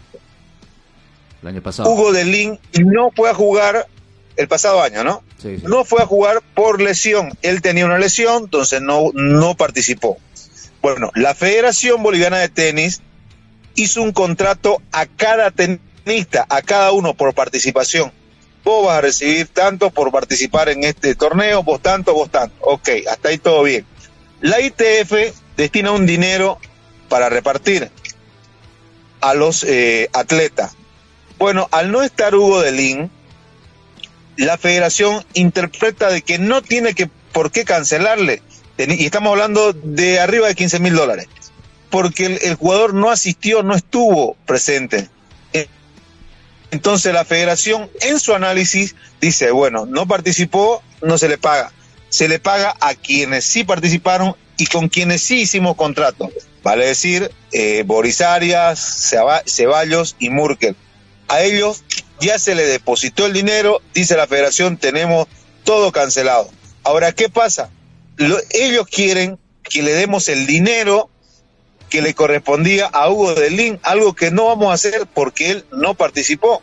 [1.42, 1.90] El año pasado.
[1.90, 3.87] Hugo Delín no fue a jugar
[4.37, 5.22] el pasado año, ¿no?
[5.40, 5.64] Sí, sí.
[5.66, 7.37] No fue a jugar por lesión.
[7.42, 10.18] Él tenía una lesión, entonces no, no participó.
[10.87, 13.03] Bueno, la Federación Boliviana de Tenis
[13.75, 18.12] hizo un contrato a cada tenista, a cada uno por participación.
[18.62, 22.55] Vos vas a recibir tanto por participar en este torneo, vos tanto, vos tanto.
[22.61, 23.85] Ok, hasta ahí todo bien.
[24.40, 26.61] La ITF destina un dinero
[27.09, 27.90] para repartir
[29.20, 30.77] a los eh, atletas.
[31.37, 33.11] Bueno, al no estar Hugo Delín,
[34.37, 38.40] la federación interpreta de que no tiene que por qué cancelarle.
[38.78, 41.28] Y estamos hablando de arriba de 15 mil dólares.
[41.90, 45.08] Porque el, jugador no asistió, no estuvo presente.
[45.52, 45.66] Eh,
[46.70, 51.72] Entonces la federación en su análisis dice, bueno, no participó, no se le paga.
[52.08, 56.30] Se le paga a quienes sí participaron y con quienes sí hicimos contrato.
[56.62, 58.78] Vale decir, eh, Boris Arias,
[59.12, 60.76] Ceba- Ceballos y Murkel.
[61.28, 61.82] A ellos
[62.20, 65.28] ya se le depositó el dinero, dice la federación, tenemos
[65.64, 66.50] todo cancelado.
[66.82, 67.70] Ahora, ¿qué pasa?
[68.16, 71.11] Lo- ellos quieren que le demos el dinero
[71.90, 75.94] que le correspondía a Hugo Delín, algo que no vamos a hacer porque él no
[75.94, 76.62] participó.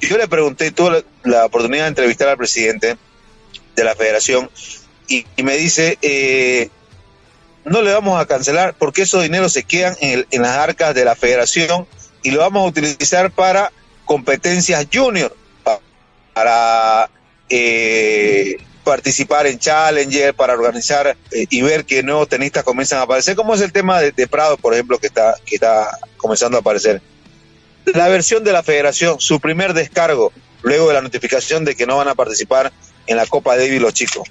[0.00, 2.96] Yo le pregunté, tuve la, oportunidad de entrevistar al presidente
[3.76, 4.50] de la federación
[5.08, 6.70] y, me dice, eh,
[7.64, 10.94] no le vamos a cancelar porque esos dineros se quedan en, el- en las arcas
[10.94, 11.86] de la federación
[12.22, 13.70] y lo vamos a utilizar para
[14.06, 15.80] competencias junior, pa-
[16.32, 17.10] para
[17.50, 23.34] eh, participar en Challenger, para organizar eh, y ver que nuevos tenistas comienzan a aparecer,
[23.34, 27.02] como es el tema de, Prado, por ejemplo, que está, que está comenzando a aparecer.
[27.86, 31.96] La versión de la federación, su primer descargo, luego de la notificación de que no
[31.96, 32.72] van a participar
[33.06, 34.28] en la Copa Davis los chicos.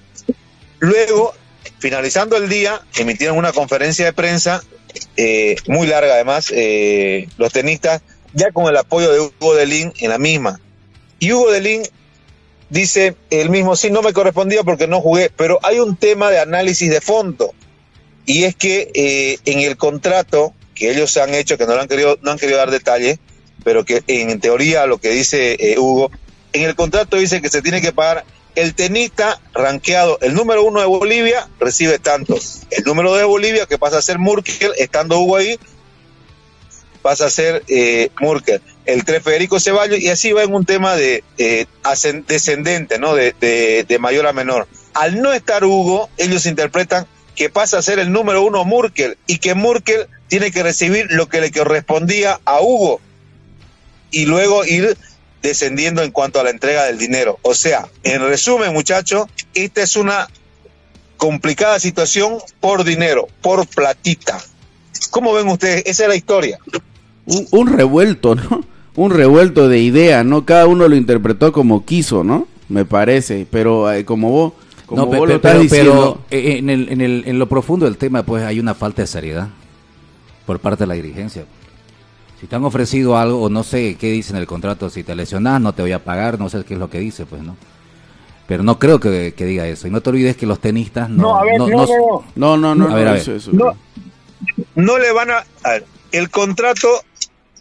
[0.79, 1.33] Luego,
[1.79, 4.63] finalizando el día, emitieron una conferencia de prensa,
[5.17, 8.01] eh, muy larga además, eh, los tenistas,
[8.33, 10.59] ya con el apoyo de Hugo Delín en la misma.
[11.19, 11.83] Y Hugo Delín
[12.73, 16.39] dice él mismo, sí, no me correspondía porque no jugué, pero hay un tema de
[16.39, 17.53] análisis de fondo.
[18.25, 22.17] Y es que eh, en el contrato que ellos han hecho, que no, han, querido,
[22.23, 23.19] no han querido dar detalles,
[23.63, 26.09] pero que en teoría lo que dice eh, Hugo,
[26.51, 30.79] en el contrato dice que se tiene que pagar el tenista rankeado, el número uno
[30.79, 32.37] de Bolivia recibe tanto,
[32.71, 35.59] el número de Bolivia que pasa a ser Murkel, estando Hugo ahí,
[37.03, 40.95] pasa a ser eh, Murkel, el tres Federico Ceballos, y así va en un tema
[40.95, 41.67] de eh,
[42.27, 43.13] descendente, ¿no?
[43.13, 44.67] De, de- de mayor a menor.
[44.95, 49.37] Al no estar Hugo, ellos interpretan que pasa a ser el número uno Murkel y
[49.37, 52.99] que Murkel tiene que recibir lo que le correspondía a Hugo
[54.11, 54.97] y luego ir
[55.41, 57.39] descendiendo en cuanto a la entrega del dinero.
[57.41, 60.27] O sea, en resumen, muchachos, esta es una
[61.17, 64.39] complicada situación por dinero, por platita.
[65.09, 65.83] ¿Cómo ven ustedes?
[65.85, 66.59] Esa es la historia.
[67.25, 68.63] Un, un revuelto, ¿no?
[68.95, 70.45] Un revuelto de ideas, ¿no?
[70.45, 72.47] Cada uno lo interpretó como quiso, ¿no?
[72.69, 74.53] Me parece, pero eh, como vos,
[74.85, 77.49] como No, vos lo estás pero, diciendo, pero, eh, en, el, en, el, en lo
[77.49, 79.49] profundo del tema, pues hay una falta de seriedad
[80.45, 81.45] por parte de la dirigencia.
[82.39, 85.15] Si te han ofrecido algo, o no sé qué dice en el contrato, si te
[85.15, 87.55] lesionas, no te voy a pagar, no sé qué es lo que dice, pues, ¿no?
[88.47, 89.87] Pero no creo que, que diga eso.
[89.87, 91.23] Y no te olvides que los tenistas no.
[91.23, 92.23] No, a ver, no, no, no.
[92.35, 93.21] no, no, no, A ver, no, a ver.
[93.21, 93.51] eso, eso.
[93.53, 93.73] No,
[94.75, 95.43] no le van a,
[96.11, 96.87] el contrato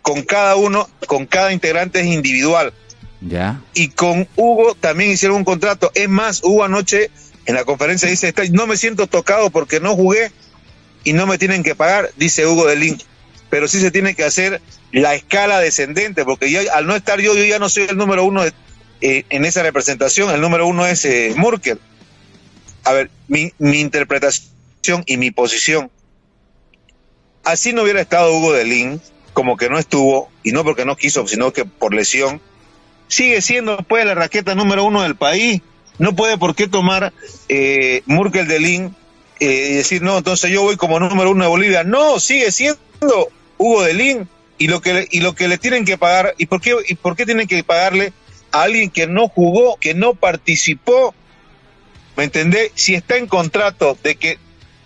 [0.02, 2.72] con cada uno, con cada integrante es individual.
[3.20, 3.60] Ya.
[3.72, 5.90] Y con Hugo también hicieron un contrato.
[5.94, 7.10] Es más, Hugo anoche
[7.46, 10.32] en la conferencia dice, "Está- no me siento tocado porque no jugué
[11.04, 13.00] y no me tienen que pagar, dice Hugo de Link.
[13.48, 14.60] Pero sí se tiene que hacer
[14.92, 18.24] la escala descendente, porque ya, al no estar yo, yo ya no soy el número
[18.24, 18.52] uno de-
[19.00, 20.30] eh, en esa representación.
[20.34, 21.78] El número uno es eh, Murkel.
[22.84, 25.90] A ver, mi, mi interpretación y mi posición.
[27.44, 30.96] Así no hubiera estado Hugo de Link, como que no estuvo, y no porque no
[30.96, 32.40] quiso, sino que por lesión,
[33.08, 35.60] sigue siendo pues la raqueta número uno del país.
[35.98, 37.12] No puede por qué tomar
[37.48, 38.96] eh, Murkel de Lin
[39.40, 41.84] eh, y decir, no, entonces yo voy como número uno de Bolivia.
[41.84, 45.98] No, sigue siendo Hugo de Lin y lo que y lo que le tienen que
[45.98, 48.12] pagar y por qué y por qué tienen que pagarle
[48.50, 51.14] a alguien que no jugó, que no participó.
[52.16, 52.72] ¿Me entendés?
[52.74, 54.38] Si está en contrato de que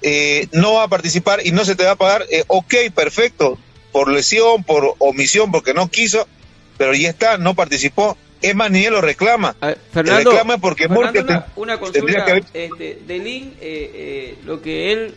[0.03, 3.59] eh, no va a participar y no se te va a pagar, eh, ok, perfecto,
[3.97, 6.29] por lesión, por omisión, porque no quiso,
[6.77, 8.15] pero ya está, no participó.
[8.43, 9.57] Es más, ni él lo reclama.
[9.59, 12.25] A ver, Fernando, reclama porque Fernando, una, una consulta.
[12.27, 15.15] que haber- Este, Delin, eh, eh, lo que él,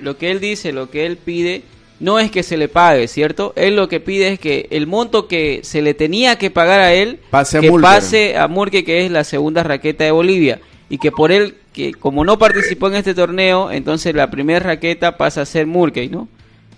[0.00, 1.62] lo que él dice, lo que él pide,
[2.00, 3.52] no es que se le pague, ¿cierto?
[3.54, 6.92] Él lo que pide es que el monto que se le tenía que pagar a
[6.94, 7.82] él, Pase a que Mulker.
[7.88, 11.94] pase a Murque, que es la segunda raqueta de Bolivia, y que por él, que
[11.94, 16.26] como no participó en este torneo, entonces la primera raqueta pasa a ser Murque, ¿no?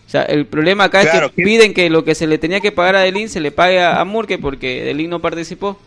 [0.09, 2.39] O sea, el problema acá Claro, es que que- piden que lo que se le
[2.39, 5.79] tenía que pagar a Delin se le pague a, a Murque porque Delin no participó.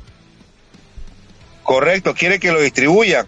[1.63, 3.25] Correcto, quiere que lo distribuyan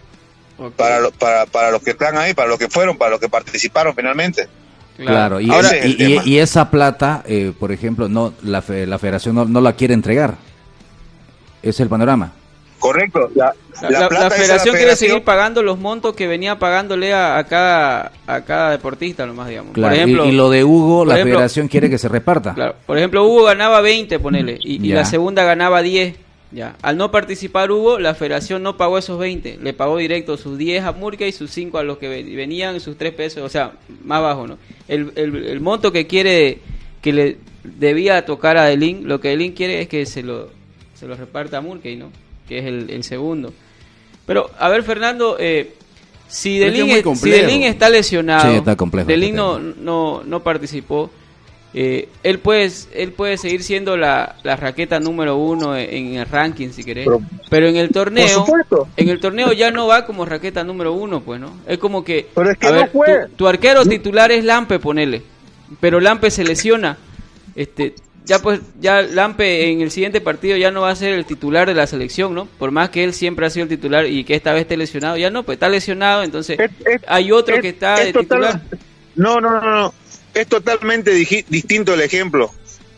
[0.76, 3.28] para, lo- para, para los que están ahí, para los que fueron, para los que
[3.28, 4.48] participaron finalmente.
[4.96, 6.22] Claro, y, Ahora- ese- Ese es y, el y- tema.
[6.28, 9.94] y esa plata, eh, por ejemplo, no la, fe- la federación no, no la quiere
[9.94, 10.36] entregar.
[11.62, 12.32] Ese es el panorama.
[12.84, 13.30] Correcto.
[13.34, 16.26] La, La, la la- plata la esa federación quiere federación- seguir pagando los montos que
[16.26, 19.72] venía pagándole a, a cada a cada deportista nomás digamos.
[19.72, 22.52] Claro, por ejemplo, y, y lo de Hugo, la ejemplo- federación quiere que se reparta.
[22.54, 26.16] claro, por ejemplo, Hugo ganaba 20, ponele, y, la segunda ganaba 10.
[26.52, 26.76] Ya.
[26.82, 30.84] Al no participar Hugo, la federación no pagó esos 20, le pagó directo sus 10
[30.84, 33.72] a Murca y sus 5 a los que ve- venían, sus 3 pesos, o sea,
[34.04, 34.58] más bajo, ¿no?
[34.86, 36.58] El, el, el monto que quiere,
[37.02, 40.48] que le debía tocar a Delin, lo que Delin quiere es que se lo,
[40.94, 42.10] se lo reparta a Murkey, ¿no?
[42.48, 43.52] Que es el, el segundo.
[44.26, 45.74] Pero, a ver, Fernando, eh,
[46.28, 47.30] si Pero es que Delin, si.
[47.42, 51.10] Delin está lesionado, Sí, está complejo Delin este no, no, no participó,
[51.76, 56.26] eh, él, puede, él puede seguir siendo la, la raqueta número uno en, en el
[56.26, 57.04] ranking, si querés.
[57.04, 58.46] Pero- Pero en el torneo,
[58.96, 61.52] en el torneo ya no va como raqueta número uno, pues, ¿no?
[61.66, 65.22] Es como que, Pero es que a no ver, tu arquero titular es Lampe, ponele,
[65.80, 66.96] pero Lampe se lesiona,
[67.56, 67.94] este,
[68.24, 71.66] ya pues, ya Lampe en el siguiente partido ya no va a ser el titular
[71.68, 72.46] de la selección, ¿no?
[72.58, 75.16] Por más que él siempre ha sido el titular y que esta vez esté lesionado,
[75.16, 78.12] ya no, pues está lesionado, entonces Es- es- hay otro es- que está es de
[78.12, 78.80] total- titular.
[79.16, 79.94] No, no, no, no.
[80.32, 82.50] Es totalmente distinto el ejemplo.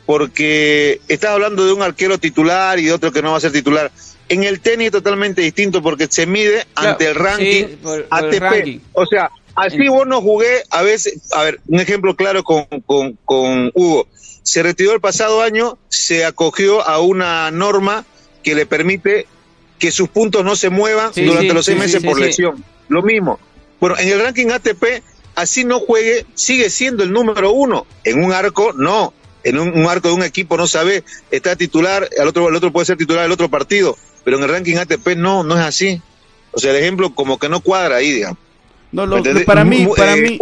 [0.06, 3.50] Porque estás hablando de un arquero titular y de otro que no va a ser
[3.52, 3.90] titular.
[4.28, 8.04] En el tenis es totalmente distinto porque se mide Claro, ante el ranking sí, por-
[8.04, 8.78] por el ranking.
[8.92, 11.32] O sea, así vos no jugué a veces.
[11.32, 14.06] A ver, un ejemplo claro con, con, con Hugo.
[14.42, 18.04] Se retiró el pasado año, se acogió a una norma
[18.44, 19.26] que le permite
[19.78, 22.64] que sus puntos no se muevan Sí, durante sí, los seis sí, meses por lesión.
[22.88, 23.40] Lo mismo.
[23.80, 25.02] Bueno, en el ranking ATP,
[25.34, 27.86] así no juegue, sigue siendo el número uno.
[28.04, 29.12] En un arco, no.
[29.42, 32.72] En un, un arco de un equipo no sabe, está titular, el otro, el otro
[32.72, 33.96] puede ser titular del otro partido.
[34.24, 36.00] Pero en el ranking ATP no, no es así.
[36.52, 38.38] O sea, el ejemplo como que no cuadra ahí, digamos.
[38.96, 40.38] No, ¿Me lo- para mí, para eh, mí.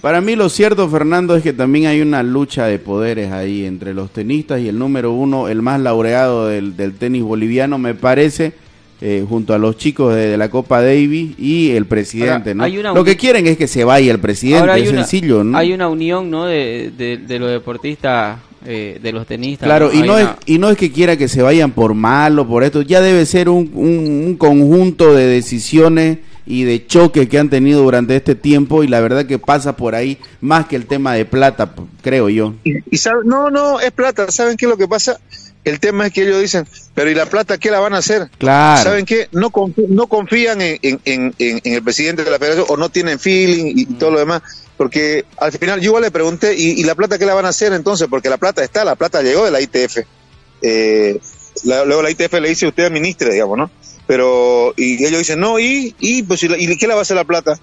[0.00, 3.94] Para mí lo cierto, Fernando, es que también hay una lucha de poderes ahí entre
[3.94, 8.52] los tenistas y el número uno, el más laureado del, del tenis boliviano, me parece,
[9.00, 12.64] eh, junto a los chicos de, de la Copa Davis y el presidente, Ahora, ¿no?
[12.64, 15.56] hay una Lo que quieren es que se vaya el presidente, es una, sencillo, ¿no?
[15.56, 16.44] Hay una unión, ¿no?
[16.44, 19.66] De, de, de los deportistas, eh, de los tenistas.
[19.66, 22.62] Claro, y no, es, y no es que quiera que se vayan por malo, por
[22.62, 27.48] esto, ya debe ser un, un- un conjunto de decisiones y de choques que han
[27.50, 31.14] tenido durante este tiempo y la verdad que pasa por ahí más que el tema
[31.14, 32.54] de plata, creo yo.
[32.64, 34.30] Y, y sabe- no, no, es plata.
[34.30, 35.18] ¿Saben qué es lo que pasa?
[35.64, 38.28] El tema es que ellos dicen, pero ¿y la plata qué la van a hacer?
[38.36, 38.82] Claro.
[38.82, 39.28] ¿Saben qué?
[39.32, 39.50] No,
[39.88, 43.18] no confían en, en- en- en- en el presidente de la federación o no tienen
[43.18, 44.42] feeling y, todo lo demás.
[44.76, 47.50] Porque al final yo igual le pregunté, ¿y, y la plata qué la van a
[47.50, 48.08] hacer entonces?
[48.10, 50.00] Porque la plata está, la plata llegó de la ITF.
[50.60, 51.18] Eh,
[51.64, 53.70] la- luego la ITF le dice, usted administre, digamos, ¿no?
[54.06, 57.02] Pero, y ellos dicen, no, ¿y, y, pues, ¿y, la- y qué la va a
[57.02, 57.58] hacer la plata?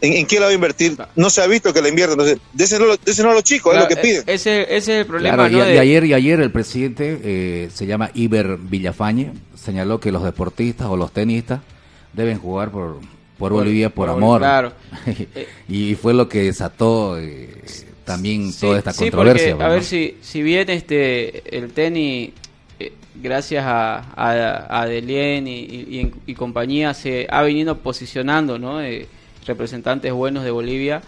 [0.00, 0.96] ¿En, en qué la va a invertir?
[1.16, 2.12] No se ha visto que la invierta.
[2.12, 4.22] Entonces, déselo, déselo a los chicos, Claro, es lo que piden.
[4.26, 5.64] e- Ese, ese es el problema, Claro, y, ¿no?
[5.68, 10.22] y De- ayer, y ayer el presidente eh, se llama Iber Villafañe, señaló que los
[10.22, 11.60] deportistas o los tenistas
[12.12, 12.98] deben jugar por,
[13.38, 14.40] por, Bolivia por, por- amor.
[14.40, 14.72] claro.
[15.68, 17.48] y fue lo que desató eh,
[18.04, 19.52] también Sí, toda esta sí, controversia.
[19.52, 22.30] porque, a ver si, si bien este el tenis,
[22.86, 28.80] eh, gracias a, a, a Delien y, y- compañía, se ha venido posicionando, ¿no?
[28.82, 29.08] Eh,
[29.46, 31.02] representantes buenos de Bolivia.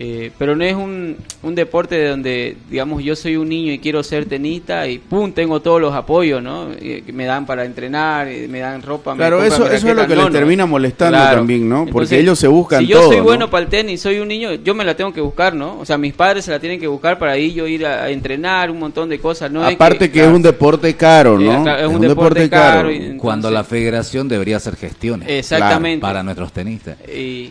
[0.00, 3.80] Eh, pero no es un, un deporte de donde, digamos, yo soy un niño y
[3.80, 6.68] quiero ser tenista y pum, tengo todos los apoyos, ¿no?
[6.80, 9.14] Eh, que me dan para entrenar, eh, me dan ropa.
[9.14, 10.38] me Claro, compran eso, eso es lo que No, les no.
[10.38, 11.38] termina molestando Claro.
[11.38, 11.78] también, ¿no?
[11.78, 13.24] Porque Entonces, ellos se buscan Si yo todo, soy ¿no?
[13.24, 15.80] bueno para el tenis, soy un niño, yo me la tengo que buscar, ¿no?
[15.80, 18.10] O sea, mis padres se la tienen que buscar para ahí yo ir a, a
[18.10, 19.50] entrenar, un montón de cosas.
[19.50, 21.62] No es Aparte que, claro, es un deporte caro, Eh, ¿no?
[21.64, 26.00] claro, es un deporte caro y- entonces- Cuando la federación debería hacer gestiones Exactamente.
[26.02, 26.96] para nuestros tenistas.
[27.12, 27.50] Y,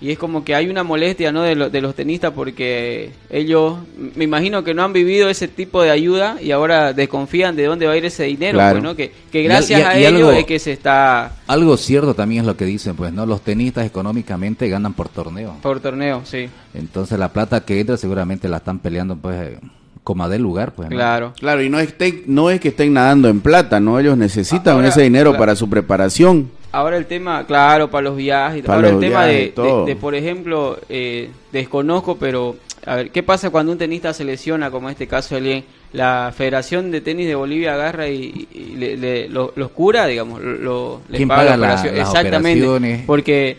[0.00, 1.42] y es como que hay una molestia, ¿no?
[1.42, 3.78] De, lo- de los tenistas porque ellos,
[4.14, 7.86] me imagino que no han vivido ese tipo de ayuda y ahora desconfían de dónde
[7.86, 8.74] va a ir ese dinero, Claro.
[8.76, 8.94] pues, ¿no?
[8.96, 12.14] Que, que gracias y a- a y ellos algo- es que se está Algo cierto
[12.14, 13.26] también es lo que dicen, pues, ¿no?
[13.26, 15.56] Los tenistas económicamente ganan por torneo.
[15.62, 16.48] por torneo, sí.
[16.74, 19.58] Entonces la plata que entra seguramente la están peleando, pues, eh,
[20.04, 20.88] como del lugar, pues.
[20.88, 20.96] ¿no?
[20.96, 21.32] Claro.
[21.38, 23.98] Claro, y no, estén, no es que estén nadando en plata, ¿no?
[23.98, 25.40] Ellos necesitan Ahora, ese dinero claro.
[25.40, 26.50] para su preparación.
[26.72, 28.62] Ahora el tema, claro, para los viajes.
[28.62, 29.84] Para Ahora el los tema de, todo.
[29.86, 34.24] de- de, por ejemplo, eh, desconozco, pero a ver, ¿qué pasa cuando un tenista se
[34.24, 35.64] lesiona, como en este caso Elien?
[35.92, 40.42] La Federación de Tenis de Bolivia agarra y, y le- le- lo- los cura, digamos,
[40.42, 43.04] lo, les ¿Quién paga, paga la las Exactamente, operaciones?
[43.06, 43.56] porque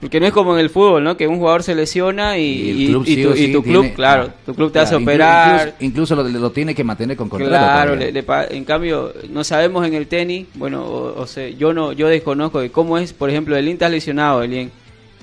[0.00, 1.16] porque no es como en el fútbol, ¿no?
[1.16, 3.92] Que un jugador se lesiona y, Y el y- club y sí tu, sí club,
[3.94, 5.74] claro, tu club te Claro, hace operar.
[5.80, 7.50] Incluso, lo, lo tiene que mantener con contrato.
[7.52, 11.72] Claro, le- le en cambio, no sabemos en el tenis, bueno, o, o sea, yo
[11.72, 14.70] no yo desconozco de cómo es, por ejemplo, el está lesionado, Elien,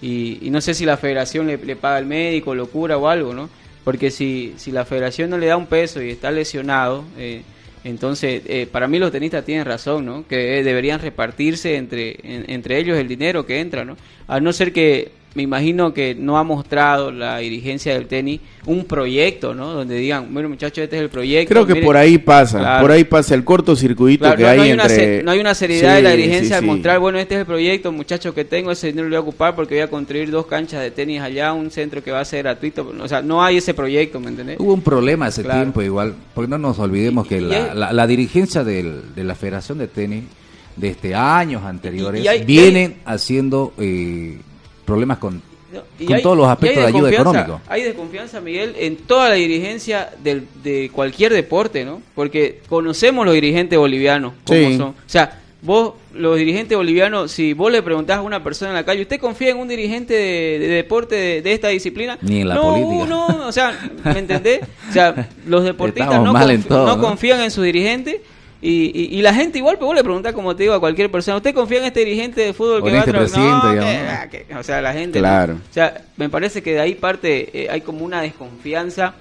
[0.02, 3.08] y, y no sé si la federación le, le paga al médico, lo cura o
[3.08, 3.50] algo, ¿no?
[3.86, 7.44] Porque si, si la federación no le da un peso y está lesionado, eh,
[7.86, 10.28] entonces, eh, para mí los tenistas tienen razón, ¿no?
[10.28, 13.96] Que deberían repartirse entre, en- entre ellos el dinero que entra, ¿no?
[14.28, 18.86] A no ser que, me imagino que no ha mostrado la dirigencia del tenis un
[18.86, 19.74] proyecto, ¿no?
[19.74, 21.54] Donde digan, bueno muchachos, este es el proyecto.
[21.54, 21.86] Creo que miren".
[21.86, 22.82] por ahí pasa, Claro.
[22.82, 25.24] por ahí pasa el cortocircuito Claro, que no, hay no hay una entre...
[25.24, 26.66] no hay una seriedad de la Sí, dirigencia sí, al sí.
[26.66, 29.56] mostrar, bueno, este es el proyecto, muchachos, que tengo, ese dinero lo voy a ocupar
[29.56, 32.44] porque voy a construir dos canchas de tenis allá, un centro que va a ser
[32.44, 32.92] gratuito.
[33.02, 34.58] O sea, no hay ese proyecto, ¿me entendés?
[34.60, 35.60] Hubo un problema ese Claro.
[35.62, 39.36] tiempo igual, porque no nos olvidemos que Y- la, la- la dirigencia del- de la
[39.36, 40.24] Federación de Tenis
[40.78, 44.38] de este años anteriores Y- y hay- vienen haciendo eh,
[44.86, 45.42] problemas con,
[46.00, 47.60] Y con hay- todos los aspectos de ayuda económica.
[47.68, 52.02] Hay desconfianza, Miguel, en toda la dirigencia del, de cualquier deporte, ¿no?
[52.14, 54.78] Porque conocemos los dirigentes bolivianos, cómo Sí.
[54.78, 54.90] son.
[54.90, 58.86] O sea, vos, los dirigentes bolivianos, si vos le preguntás a una persona en la
[58.86, 62.18] calle, ¿usted confía en un dirigente de, de deporte de, de esta disciplina?
[62.22, 63.06] Ni en la no, política.
[63.08, 64.62] No, o sea, ¿me entendés?
[64.90, 66.10] O sea, los deportistas
[66.68, 67.02] todo, no ¿no?
[67.02, 68.22] confían en su dirigente.
[68.68, 71.12] Y, y, y la gente igual, pero vos le preguntás, como te digo, a cualquier
[71.12, 73.14] persona, ¿usted confía en este dirigente de fútbol que va este a
[74.50, 75.20] No, o sea, la gente...
[75.20, 75.24] ¿no?
[75.24, 75.54] Claro.
[75.70, 79.14] O sea, me parece que de ahí parte, eh, hay como una desconfianza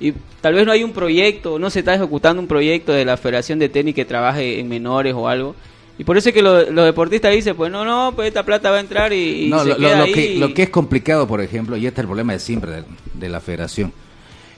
[0.00, 3.16] y tal vez no hay un proyecto, no se está ejecutando un proyecto de la
[3.16, 5.54] Federación de Tenis que trabaje en menores o algo.
[5.96, 8.70] Y por eso es que lo- los deportistas dicen, pues no, no, pues esta plata
[8.72, 10.52] va a entrar y, y No, se lo, lo- queda lo ahí que, y- lo
[10.54, 12.84] que es complicado, por ejemplo, y este es el problema de siempre de,
[13.14, 13.92] de la Federación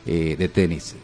[0.06, 0.96] eh, de Tenis,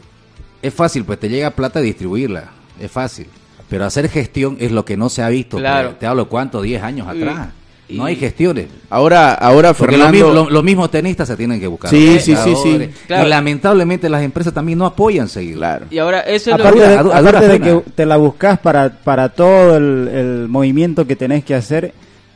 [0.63, 3.27] es fácil, pues te llega plata a distribuirla, es fácil,
[3.69, 5.57] pero hacer gestión es lo que no se ha visto.
[5.59, 5.89] Claro.
[5.91, 7.49] pues, te hablo cuánto, 10 años atrás.
[7.89, 8.67] y- No hay gestiones.
[8.91, 10.33] Ahora, ahora Porque los, Fernando...
[10.33, 11.89] mismos- lo- los mismos tenistas se tienen que buscar.
[11.91, 12.91] Sí, sí, sí, sí.
[13.07, 13.27] Claro.
[13.27, 15.57] Y lamentablemente las empresas también no apoyan seguir.
[15.57, 15.87] Claro.
[15.91, 18.59] Y ahora eso es lo dura- de, a a aparte de que te la buscas
[18.59, 21.93] para, para todo el, el movimiento que tenés que hacer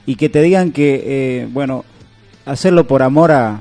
[0.07, 1.85] y que te digan que, eh, bueno,
[2.47, 3.61] hacerlo por amor a,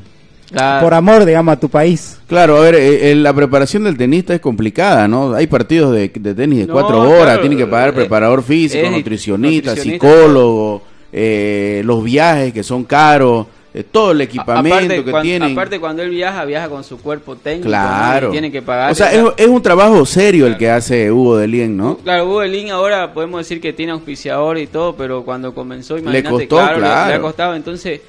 [0.51, 0.83] Claro.
[0.83, 2.17] por amor, digamos, a tu país.
[2.27, 5.33] Claro, a ver, eh, eh, la preparación del tenista es complicada, ¿no?
[5.33, 8.41] Hay partidos de, de tenis de No, cuatro horas, claro, tiene que pagar eh, preparador
[8.43, 10.07] físico, nutricionista, nutricionista.
[10.07, 10.81] psicólogo,
[11.13, 13.45] eh, los viajes que son caros,
[13.91, 15.51] todo el equipamiento aparte, que cuan- tienen.
[15.51, 17.67] aparte cuando él viaja, viaja con su cuerpo técnico.
[17.67, 18.31] Claro.
[18.31, 18.91] Tiene que pagar.
[18.91, 21.97] O sea, es, es un trabajo serio el que hace Hugo Delien, ¿no?
[21.97, 26.29] Claro, Hugo Lin ahora podemos decir que tiene auspiciador y todo, pero cuando comenzó, imagínate,
[26.29, 27.15] costó, claro, le- Le, claro.
[27.15, 27.55] ha costado.
[27.55, 28.01] Entonces,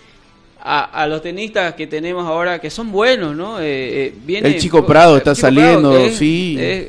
[0.63, 3.61] a, a los tenistas que tenemos ahora, que son buenos, ¿no?
[3.61, 6.57] Eh, eh, viene- El Chico Prado está Chico saliendo, es- sí.
[6.59, 6.87] es,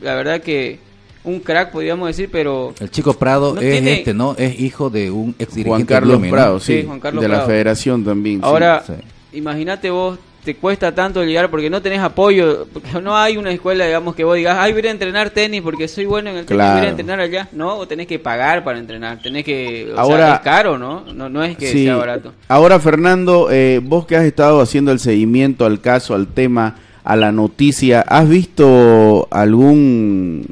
[0.00, 0.78] la verdad que
[1.24, 2.74] un crack, podríamos decir, pero...
[2.80, 4.34] El chico Prado No es tiene- este, ¿no?
[4.36, 6.34] Es hijo de un ex Juan Carlos Blumen, ¿no?
[6.36, 7.48] Prado, sí, Sí, Juan Carlos de la Prado.
[7.48, 8.40] federación también.
[8.42, 8.92] Ahora, sí.
[9.32, 13.86] imagínate vos, te cuesta tanto llegar porque no tenés apoyo, porque no hay una escuela,
[13.86, 16.38] digamos, que vos digas, ay, voy a ir a entrenar tenis porque soy bueno en
[16.38, 16.88] el tenis, voy a Claro.
[16.88, 17.48] entrenar allá.
[17.52, 19.92] No, vos tenés que pagar para entrenar, tenés que...
[19.94, 21.04] O Ahora- sea, es caro, ¿no?
[21.14, 21.84] No, no es que Sí.
[21.84, 22.32] sea barato.
[22.48, 27.14] Ahora, Fernando, eh, vos que has estado haciendo el seguimiento al caso, al tema, a
[27.14, 30.46] la noticia, ¿has visto algún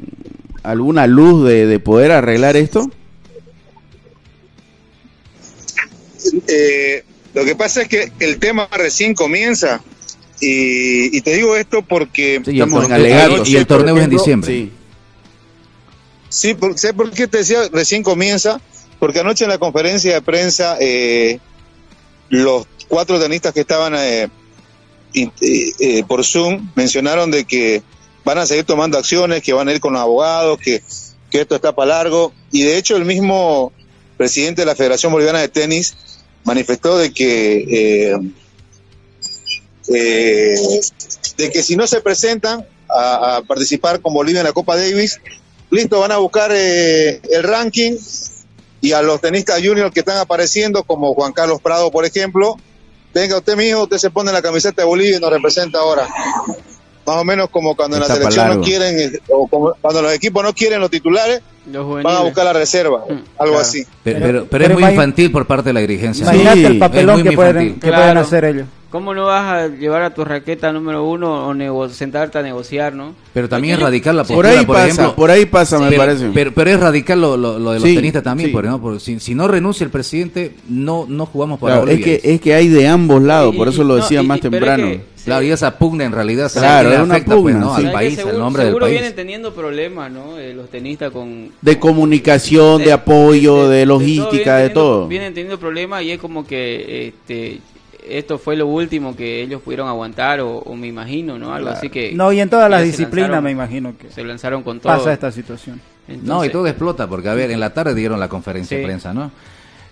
[0.63, 2.89] alguna luz de, de poder arreglar esto?
[6.47, 7.03] Eh,
[7.33, 9.81] lo que pasa es que el tema recién comienza.
[10.43, 13.49] Y, y te digo esto porque Sí, y el Estamos en torneo- alegatos.
[13.49, 14.51] y el torneo es en diciembre.
[14.51, 14.71] Sí.
[16.29, 18.59] Sí, por, sé por qué te decía recién comienza,
[18.99, 21.39] porque anoche en la conferencia de prensa eh,
[22.29, 24.29] los cuatro tenistas que estaban eh,
[25.13, 27.83] eh, eh, por Zoom mencionaron de que
[28.23, 30.81] van a seguir tomando acciones, que van a ir con los abogados, que,
[31.29, 33.71] que esto está para largo, y de hecho el mismo
[34.17, 35.95] presidente de la Federación Boliviana de Tenis
[36.43, 38.17] manifestó de que eh,
[39.93, 40.55] eh,
[41.37, 45.19] de que si no se presentan a, a participar con Bolivia en la Copa Davis,
[45.71, 47.97] listo, van a buscar eh, el ranking
[48.81, 52.57] y a los tenistas juniors que están apareciendo, como Juan Carlos Prado, por ejemplo,
[53.13, 56.07] venga usted mijo, usted se pone la camiseta de Bolivia y nos representa ahora.
[57.05, 60.13] Más o menos como cuando en la selección no quieren, eh, o como cuando los
[60.13, 63.59] equipos no quieren los titulares, Los van a buscar la reserva, Mm, algo claro.
[63.59, 63.83] así.
[64.03, 66.25] Pero, Pero- pero, es muy infantil por parte de la dirigencia.
[66.25, 66.31] ¿no?
[66.31, 68.19] Imagínate Sí, el papelón es que pueden, que pueden Claro.
[68.21, 68.65] hacer ellos.
[68.89, 72.93] ¿Cómo no vas a llevar a tu raqueta número uno o nego- sentarte a negociar,
[72.93, 73.13] no?
[73.33, 75.15] Pero también es radical la Por postura, ahí por pasa, ejemplo.
[75.15, 76.29] por ahí pasa, me pero, parece.
[76.33, 78.53] Pero, pero es radical lo, lo- lo de los Sí, tenistas también, sí.
[78.53, 81.99] por ejemplo, porque si, si no renuncia el presidente, no, no jugamos para Claro, es
[81.99, 82.19] Bolivia.
[82.21, 84.27] que es que hay de ambos lados, Y- por y- eso lo no, decía y-
[84.27, 84.83] más y- pero es temprano.
[84.91, 87.69] que- Claro, y esa pugna en realidad Claro, le es una afecta, pues, pugna, ¿no?
[87.69, 87.75] sí.
[87.75, 88.21] al ¿Sabes país, qué?
[88.21, 88.93] al Seguro- nombre del seguro país.
[88.99, 90.37] vienen teniendo problemas, ¿no?
[90.39, 91.49] Eh, los tenistas con...
[91.61, 95.07] De comunicación, de, de- apoyo, de, de logística, de teniendo- todo.
[95.07, 97.59] Vienen teniendo problemas y es como que este
[98.09, 101.53] esto fue lo último que ellos pudieron aguantar o, o me imagino, ¿no?
[101.53, 102.11] Algo así que...
[102.13, 104.91] No, y en todas las se disciplinas lanzaron- me imagino que Se lanzaron con todo.
[104.91, 105.79] pasa esta situación.
[106.07, 108.81] No, y Entonces- todo explota, porque a ver, en la tarde dieron la conferencia Sí.
[108.81, 109.31] de prensa, ¿no?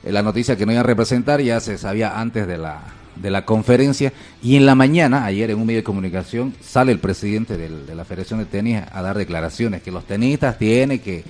[0.03, 2.81] Eh, La noticia que no iban a representar ya se sabía antes de la,
[3.21, 6.99] de la conferencia, y en la mañana, ayer en un medio de comunicación, sale el
[6.99, 11.23] presidente de la Federación de Tenis a dar declaraciones, que los tenistas tienen que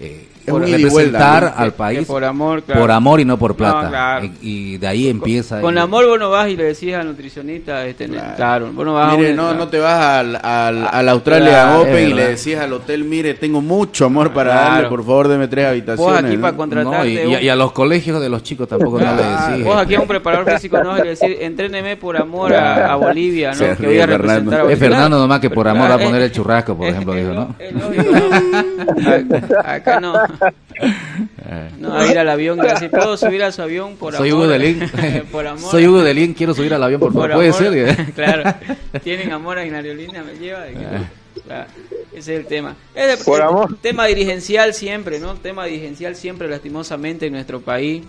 [0.00, 1.52] eh, Vuelta, representar ¿no?
[1.56, 2.80] al Que- país que por amor, claro.
[2.80, 3.88] por amor y no por No, plata.
[3.88, 4.24] claro.
[4.26, 4.32] y,
[4.74, 5.60] y de ahí empieza...
[5.60, 8.94] Con el- amor vos no vas y le decís al nutricionista, este, claro, vos no
[8.94, 12.28] vas Mire, a no, no te vas al, al, al Australia Claro, Open y le
[12.28, 14.70] decís al hotel, mire, tengo mucho amor para Claro.
[14.74, 16.12] darle, por favor, deme tres habitaciones.
[16.12, 16.42] Vos aquí ¿no?
[16.42, 19.22] para contratarte No, y, un- y a los colegios de los chicos tampoco no le
[19.22, 19.48] Claro.
[19.52, 19.64] decís.
[19.64, 22.96] Vos aquí a un preparador físico no vas a decir, entréneme por amor a, a
[22.96, 23.54] Bolivia, ¿no?
[23.56, 24.52] Se que ríe voy a Fernando.
[24.56, 24.78] a Es.
[24.78, 27.54] Fernando nomás que por amor va a Claro, poner el churrasco, por ejemplo, dijo, ¿no?
[27.72, 29.54] ¿no?
[29.64, 30.14] Acá no.
[31.78, 34.44] No, a ir al avión decir, ¿puedo subir a su avión por Soy amor?
[34.44, 34.90] Hugo Delín.
[35.30, 35.70] por amor.
[35.70, 37.32] Soy Hugo Delín, quiero subir al avión, por favor.
[37.32, 37.60] Puede amor.
[37.62, 37.74] ser.
[37.88, 38.06] ¿eh?
[38.14, 38.54] claro.
[39.02, 40.60] Tienen amor a Ignariolina, me lleva.
[40.62, 41.66] de que- Claro,
[42.12, 42.74] Ese es el tema.
[42.94, 43.76] Es de- Por el amor.
[43.82, 45.34] Tema dirigencial siempre, ¿no?
[45.34, 48.02] Tema dirigencial siempre, lastimosamente, en nuestro país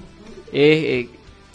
[0.54, 1.10] es eh,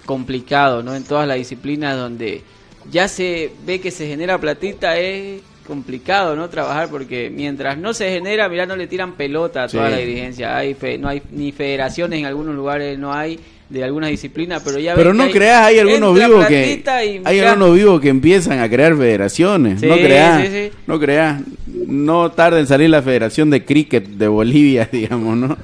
[0.05, 0.95] complicado, ¿no?
[0.95, 2.43] En todas las disciplinas donde
[2.91, 5.41] ya se ve que se genera platita es
[5.71, 6.49] complicado, ¿no?
[6.51, 9.91] Trabajar porque mientras no se genera, mirá, no le tiran pelota a toda Sí.
[9.93, 10.57] la dirigencia.
[10.57, 13.41] Hay fe- no hay ni federaciones en algunos lugares, no hay
[13.71, 16.83] de algunas disciplinas, pero ya Pero no que creas, hay algunos vivos que
[17.25, 19.81] hay algunos vivos que empiezan a crear federaciones.
[19.81, 20.77] Sí, no creas, sí, sí.
[20.87, 21.41] no creas.
[21.87, 25.57] No tarda en salir la Federación de Cricket de Bolivia, digamos, ¿no?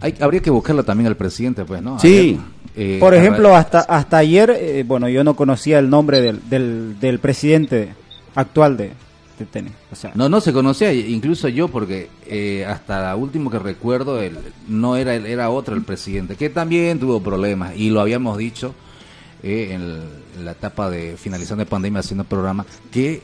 [0.00, 1.98] Hay- habría que buscarlo también al presidente, pues, ¿no?
[1.98, 2.38] Sí.
[2.76, 6.98] eh, Por ejemplo, hasta hasta ayer, eh, bueno, yo no conocía el nombre del, del,
[7.00, 7.88] del presidente
[8.34, 8.90] actual de,
[9.38, 9.72] de tenis.
[9.90, 14.38] O sea, No, no se conocía, incluso yo, porque eh, hasta último que recuerdo, el,
[14.68, 18.74] no era él, era otro el presidente, que también tuvo problemas, y lo habíamos dicho
[19.42, 20.02] eh, en, el-
[20.38, 23.20] en la etapa de finalización de pandemia haciendo programa, que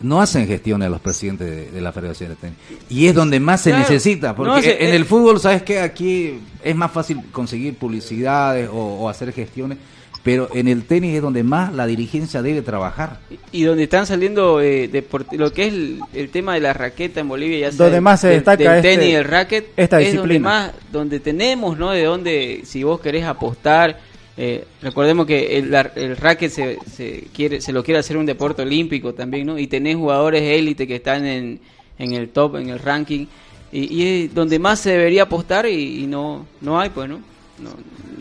[0.00, 2.56] no hacen gestiones los presidentes de, de la Federación de Tenis.
[2.90, 3.82] Y es donde más se Claro.
[3.88, 5.78] necesita, porque No, se- en eh, el fútbol, ¿sabes qué?
[5.80, 9.78] Aquí es más fácil conseguir publicidades o, o hacer gestiones,
[10.22, 13.18] pero en el tenis es donde más la dirigencia debe trabajar.
[13.50, 17.20] Y donde están saliendo eh, deport- lo que es el, el tema de la raqueta
[17.20, 20.00] en Bolivia, ya Donde más se del- destaca del este- tenis y el racket, esta
[20.00, 20.48] es donde disciplina.
[20.48, 21.90] más, donde tenemos, ¿no?
[21.90, 23.98] De donde, si vos querés apostar,
[24.36, 28.24] eh, recordemos que el, la- el racket se, se quiere, se lo quiere hacer un
[28.26, 29.58] deporte olímpico también, ¿no?
[29.58, 31.58] Y tenés jugadores élite que están en,
[31.98, 33.26] en el top, en el ranking,
[33.72, 37.20] y, y es donde más se debería apostar y, y no, no hay, pues, ¿no?
[37.62, 37.70] No,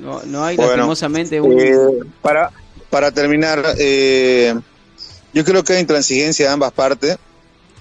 [0.01, 1.59] no, no hay Bueno, lastimosamente un...
[1.59, 1.73] Eh,
[2.21, 2.51] para,
[2.89, 4.53] para terminar, eh,
[5.33, 7.17] yo creo que hay intransigencia de ambas partes.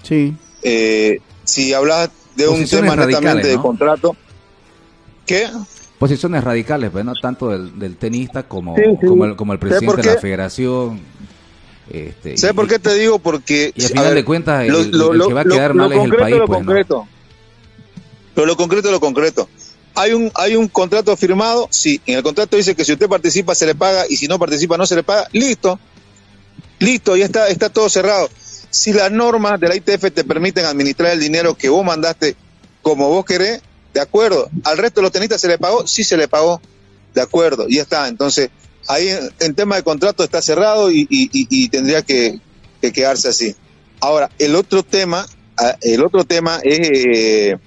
[0.03, 0.35] Sí.
[0.63, 3.61] Eh, si hablas de un Posiciones tema netamente radicales, de ¿no?
[3.61, 4.15] contrato,
[5.25, 5.47] ¿qué?
[5.99, 7.13] Posiciones radicales, pues, ¿no?
[7.21, 9.05] Tanto del, del tenista como, Sí, sí.
[9.07, 10.99] como, el, como el ¿Sabes presidente de la federación.
[11.89, 13.19] Este, ¿Sabes por qué te digo?
[13.19, 15.83] Porque Y al final de cuentas, el- lo- el lo- que va a quedar lo
[15.89, 16.65] mal es el país, lo pues, ¿no?
[16.65, 17.07] concreto.
[18.33, 19.49] Pero lo concreto es lo concreto.
[19.95, 23.53] Hay un, hay un contrato firmado, sí, en el contrato dice que si usted participa
[23.55, 25.79] se le paga y si no participa no se le paga, listo,
[26.79, 28.29] listo, ya está, está todo cerrado.
[28.69, 32.35] Si las normas de la ITF te permiten administrar el dinero que vos mandaste
[32.81, 33.61] como vos querés,
[33.93, 34.49] de acuerdo.
[34.63, 36.61] Al resto de los tenistas se le pagó, sí se le pagó,
[37.13, 38.07] de acuerdo, ya está.
[38.07, 38.49] Entonces,
[38.87, 42.39] ahí en, tema de contrato está cerrado y- y tendría que,
[42.81, 43.55] que quedarse así.
[43.99, 45.27] Ahora, el otro tema,
[45.57, 47.57] ah, el otro tema es eh,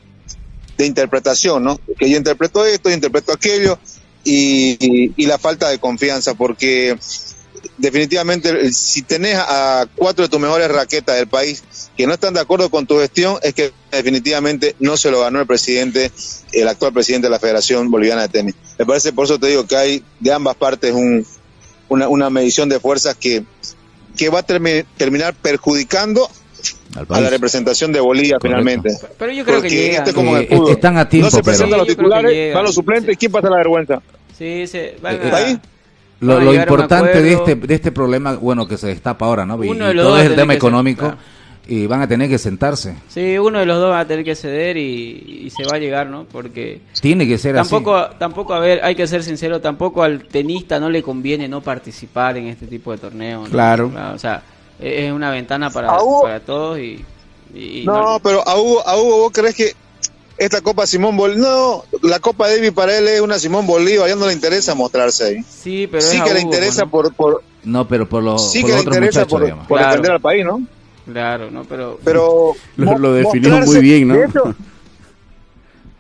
[0.77, 1.81] de interpretación, ¿no?
[1.99, 3.79] Que yo interpreto esto, yo interpreto aquello
[4.25, 6.97] y, y- la falta de confianza, porque
[7.79, 11.63] definitivamente eh, si tenés a cuatro de tus mejores raquetas del país
[11.97, 15.41] que no están de acuerdo con tu gestión, es que definitivamente no se lo ganó
[15.41, 16.11] el presidente,
[16.53, 18.55] el actual presidente de la Federación Boliviana de Tenis.
[18.79, 21.25] Me parece, por eso te digo que hay de ambas partes un,
[21.89, 23.45] una, una medición de fuerzas que,
[24.17, 26.29] que va a termi- terminar perjudicando
[26.97, 27.23] a país.
[27.23, 28.49] la representación de Bolivia Correcto.
[28.63, 28.91] finalmente.
[29.19, 29.97] Pero yo creo que llegan.
[29.99, 30.71] este es como en el fútbol.
[30.73, 34.01] están a tiempo, no se pero- los titulares, van los suplentes, ¿quién pasa la vergüenza?
[34.37, 35.59] Sí, se van Eh, a- ahí.
[36.21, 39.63] Lo, importante de este, de este problema, bueno, que se destapa ahora, ¿no?
[39.63, 41.17] Y, Uno de y los todo dos es el tema ser, económico claro.
[41.69, 42.95] y van a tener que sentarse.
[43.09, 45.79] Sí, uno de los dos va a tener que ceder y, y se va a
[45.79, 46.25] llegar, ¿no?
[46.25, 50.81] Porque Tiene que ser tampoco, tampoco, a ver, hay que ser sincero, tampoco al tenista
[50.81, 53.45] no le conviene no participar en este tipo de torneos.
[53.45, 53.51] ¿no?
[53.51, 53.93] Claro.
[54.15, 54.43] O sea,
[54.81, 57.05] es es una ventana para, A Hugo- para todos y...
[57.85, 59.73] No, pero a Hugo, a Hugo, ¿vos crees que
[60.37, 64.17] esta Copa Simón Bolívar, no, la Copa Davis para él es una Simón Bolívar, ya
[64.17, 65.37] no le interesa mostrarse ahí.
[65.49, 67.43] Sí, pero sí es a que le interesa por, por.
[67.63, 69.87] No, pero por los, sí por que los le otros interesa por, por Claro.
[69.91, 70.61] defender al país, ¿no?
[71.13, 71.63] Claro, ¿no?
[71.65, 72.01] Pero...
[72.03, 74.15] Pero Lo- lo definió mostrarse- muy bien, ¿no?
[74.17, 74.55] De hecho,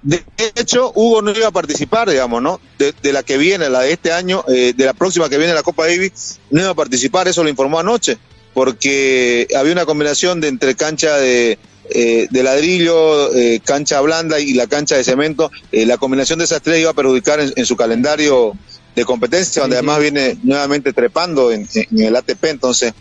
[0.02, 0.22] de
[0.56, 2.60] hecho, Hugo no iba a participar, digamos, ¿no?
[2.78, 5.54] De, de la que viene, la de este año, eh, de la próxima que viene
[5.54, 8.18] la Copa Davis, no iba a participar, eso lo informó anoche,
[8.54, 11.58] porque había una combinación de entre cancha de,
[11.90, 15.50] eh, de ladrillo, eh, cancha blanda y la cancha de cemento.
[15.72, 18.52] Eh, la combinación de esas tres iba a perjudicar en, en su calendario
[18.94, 22.94] de competencia, donde Sí, además viene nuevamente trepando en, en el ATP, entonces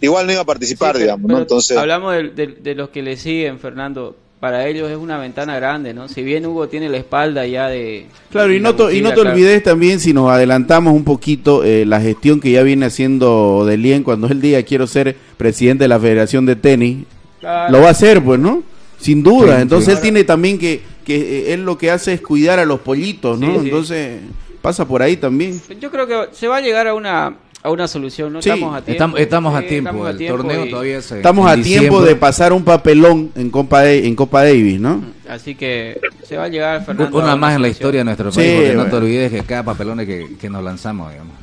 [0.00, 1.38] igual no iba a participar, Sí, digamos, ¿no?
[1.38, 4.14] Entonces, Hablamos de, de- de los que le siguen, Fernando.
[4.40, 6.06] Para ellos es una ventana grande, ¿no?
[6.08, 8.06] Si bien Hugo tiene la espalda ya de...
[8.30, 9.30] Claro, y no, to- y no te claro.
[9.30, 14.04] olvides también, si nos adelantamos un poquito, eh, la gestión que ya viene haciendo Delien
[14.04, 16.98] cuando él diga quiero ser presidente de la Federación de Tenis,
[17.40, 17.72] Claro.
[17.72, 18.62] lo va a hacer, pues, ¿no?
[19.00, 19.56] Sin duda.
[19.56, 19.96] Sí, Entonces sí.
[19.96, 23.40] él tiene también que, que eh, él lo que hace es cuidar a los pollitos,
[23.40, 23.46] ¿no?
[23.46, 23.64] Sí, sí.
[23.64, 24.20] Entonces
[24.62, 25.60] pasa por ahí también.
[25.80, 28.40] Yo creo que se va a llegar a una, a una solución, ¿no?
[28.42, 28.92] Sí, estamos a tiempo.
[28.92, 31.16] Estamos, estamos a tiempo, estamos a el tiempo torneo y- todavía se...
[31.16, 35.02] Estamos a tiempo de pasar un papelón en Copa, en Copa Davis, ¿no?
[35.28, 37.18] Así que se va a llegar, Fernando.
[37.18, 39.62] Una más en la historia de nuestro Sí, país, porque no te olvides que cada
[39.64, 41.34] papelón es que, que nos lanzamos, digamos.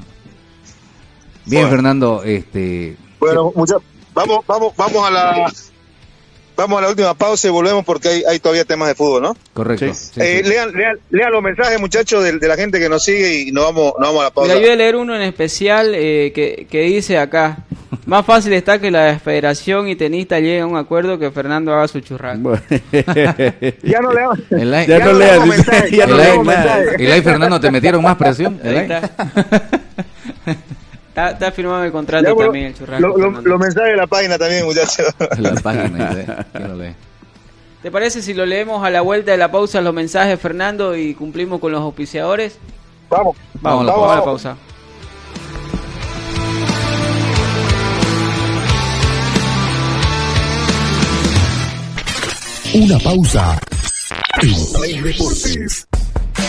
[1.45, 1.69] Bien, Bueno.
[1.69, 2.95] Fernando, este...
[3.19, 3.77] Bueno, mucha-
[4.13, 5.51] vamos, vamos, vamos a la
[6.55, 9.37] vamos a la última pausa y volvemos porque hay, hay todavía temas de fútbol, ¿no?
[9.53, 9.93] Correcto.
[9.93, 10.09] Sí.
[10.13, 10.49] sí, Eh, sí.
[10.49, 13.65] Lean, lean, lean los mensajes, muchachos, de, de la gente que nos sigue y nos
[13.65, 14.47] vamos, nos vamos a la pausa.
[14.53, 17.59] Mira, yo voy a leer uno en especial eh, que, que dice acá.
[18.05, 21.87] Más fácil está que la federación y tenista lleguen a un acuerdo que Fernando haga
[21.87, 22.41] su churrasco.
[22.41, 22.61] Bueno.
[23.83, 25.39] Ya no live- Ya no leas,
[25.91, 28.59] ya no leas y Fernando, ¿te metieron más presión?
[28.63, 29.11] Ahí está.
[31.23, 31.29] está.
[31.31, 33.01] está firmado el contrato Ya, bueno, también el churrasco.
[33.01, 33.49] lo- lo- Fernando.
[33.49, 35.05] los mensajes de la página también, muchachos.
[35.39, 36.25] La página, ¿eh?
[36.53, 36.83] ¿Quién lo?
[37.81, 41.13] ¿Te parece si lo leemos a la vuelta de la pausa los mensajes, Fernando, y
[41.13, 42.57] cumplimos con los auspiciadores?
[43.09, 44.57] Vamos, Vamos a la vamos a la pausa.
[52.73, 53.59] Una pausa
[54.41, 55.87] en Play Deportes.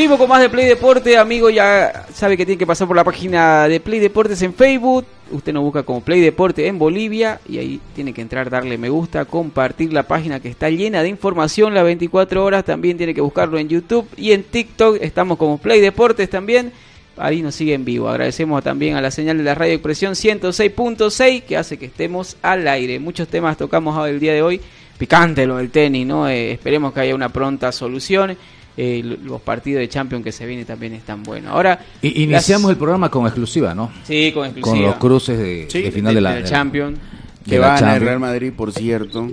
[0.00, 3.04] Sí, poco más de Play Deporte, amigo, ya sabe que tiene que pasar por la
[3.04, 5.04] página de Play Deportes en Facebook.
[5.30, 8.88] Usted nos busca como Play Deporte en Bolivia y ahí tiene que entrar, darle me
[8.88, 12.64] gusta, compartir la página que está llena de información las 24 horas.
[12.64, 14.96] También tiene que buscarlo en YouTube y en TikTok.
[15.02, 16.72] Estamos como Play Deportes también.
[17.18, 18.08] Ahí nos sigue en vivo.
[18.08, 22.66] Agradecemos también a la señal de la radio expresión 106.6 que hace que estemos al
[22.68, 22.98] aire.
[23.00, 24.62] Muchos temas tocamos el día de hoy.
[24.96, 26.26] Picante lo del tenis, ¿no?
[26.26, 28.38] Eh, esperemos que haya una pronta solución.
[28.82, 31.52] Eh, lo- los partidos de Champions que se vienen también están buenos.
[31.52, 33.90] Ahora, iniciamos las- el programa con exclusiva, ¿no?
[34.04, 34.72] Sí, con exclusiva.
[34.74, 36.98] Con los cruces de, Sí, de final de, la, de la Champions.
[37.46, 37.98] Que la va a.
[37.98, 39.28] Real Madrid, por cierto.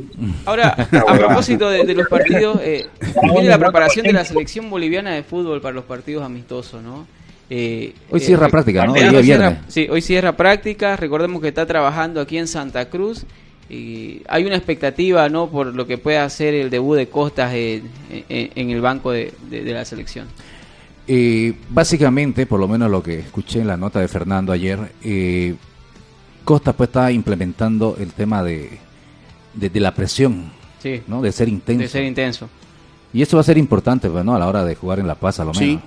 [0.45, 0.69] Ahora,
[1.07, 2.87] a propósito de, de los partidos, eh,
[3.33, 7.07] viene la preparación de la selección boliviana de fútbol para los partidos amistosos, ¿no?
[7.49, 8.93] Eh, Hoy eh, cierra práctica, ¿no?
[8.95, 10.97] día hoy cierra- sí, hoy cierra práctica.
[10.97, 13.25] Recordemos que está trabajando aquí en Santa Cruz.
[13.69, 15.49] Y hay una expectativa, ¿no?
[15.49, 17.83] Por lo que pueda hacer el debut de Costas en,
[18.29, 20.27] en- en el banco de, de- de la selección.
[21.07, 25.55] Eh, básicamente, por lo menos lo que escuché en la nota de Fernando ayer, eh,
[26.43, 28.77] Costa pues está implementando el tema de,
[29.53, 30.51] de, de la presión,
[30.81, 31.21] Sí, ¿no?
[31.21, 31.81] De ser intenso.
[31.81, 32.49] de ser intenso.
[33.13, 34.35] Y eso va a ser importante, pues, ¿no?
[34.35, 35.79] A la hora de jugar en La Paz, a lo Sí.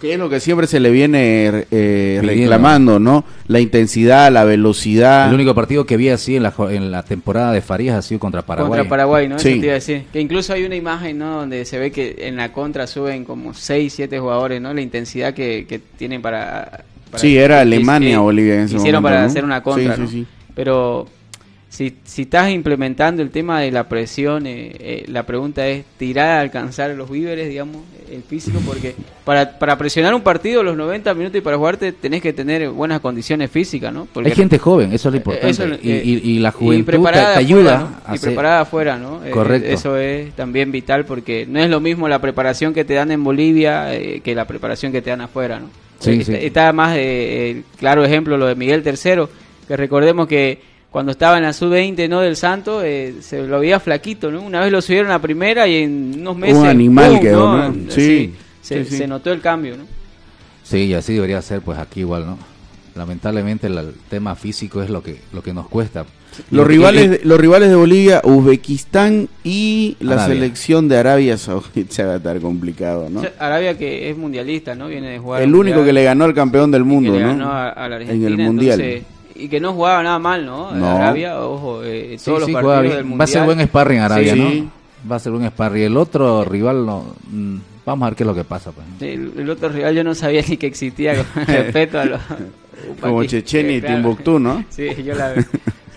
[0.00, 3.24] Que es lo que siempre se le viene eh, reclamando, ¿no?
[3.48, 5.28] La intensidad, la velocidad.
[5.28, 8.20] El único partido que vi así en la, en la temporada de Farías ha sido
[8.20, 8.70] contra Paraguay.
[8.78, 9.38] Contra Paraguay, ¿no?
[9.40, 9.48] Sí.
[9.48, 10.04] Eso te iba a decir.
[10.12, 11.38] Que incluso hay una imagen, ¿no?
[11.40, 14.72] Donde se ve que en la contra suben como 6, 7 jugadores, ¿no?
[14.72, 16.84] La intensidad que, que tienen para...
[17.10, 19.26] para- Sí, era Alemania, que Bolivia en ese Hicieron momento, para ¿no?
[19.26, 20.06] hacer una contra, Sí, ¿no?
[20.08, 20.26] sí, sí.
[20.54, 21.08] Pero
[21.70, 26.38] si, si estás implementando el tema de la presión, eh, eh, la pregunta es tirar
[26.38, 28.94] a alcanzar los víveres, digamos, el físico, porque
[29.24, 33.00] para, para presionar un partido los 90 minutos y para jugarte tenés que tener buenas
[33.00, 34.08] condiciones físicas, ¿no?
[34.12, 35.50] Porque Hay gente joven, eso es lo importante.
[35.50, 37.46] eso, eh, y- y la juventud te, preparada te afuera,
[37.76, 39.22] ayuda y ser- preparada afuera, ¿no?
[39.24, 39.68] Eh, Correcto.
[39.68, 43.22] eso es también vital porque no es lo mismo la preparación que te dan en
[43.22, 43.90] Bolivia
[44.24, 45.66] que la preparación que te dan afuera, ¿no?
[46.00, 46.32] Sí, sí.
[46.32, 49.24] Está, está más eh, el claro ejemplo lo de Miguel III,
[49.66, 52.20] que recordemos que cuando estaba en la sub-20 ¿no?
[52.20, 54.40] del Santo, eh, se lo veía flaquito, ¿no?
[54.42, 56.56] Una vez lo subieron a primera y en unos meses...
[56.56, 57.20] Un animal ¡pum!
[57.20, 57.74] quedó, ¿no?
[57.90, 59.84] Sí, se, sí, se notó el cambio, ¿no?
[60.62, 62.38] Sí, y así debería ser, pues aquí igual, ¿no?
[62.94, 66.04] Lamentablemente la- el tema físico es lo que lo que nos cuesta.
[66.50, 70.34] Los Y- rivales, los rivales de Bolivia, Uzbekistán y la Arabia.
[70.34, 73.20] selección de Arabia Saudita va a estar complicado, ¿no?
[73.20, 74.88] O sea, Arabia que es mundialista, ¿no?
[74.88, 75.42] Viene de jugar...
[75.42, 75.86] El único Mundial.
[75.86, 77.30] que le ganó al campeón del mundo, que le ¿no?
[77.30, 78.80] ganó a, a la Argentina, en el mundial.
[78.80, 79.06] entonces,
[79.38, 80.72] y que no jugaba nada mal, ¿no?
[80.72, 80.86] No.
[80.86, 83.20] Arabia, ojo, eh, Sí, todos sí, los partidos del mundial.
[83.20, 85.10] Va a ser buen sparring Arabia, Sí, ¿no?
[85.10, 85.84] Va a ser buen sparring.
[85.84, 88.72] El otro rival, no, mm, vamos a ver qué es lo que pasa.
[88.72, 88.86] Pues.
[89.00, 92.20] El, el otro rival yo no sabía ni que existía con respeto a los...
[93.00, 94.64] Como Chechenia y Timbuktu, ¿no?
[94.70, 95.34] Sí, yo la...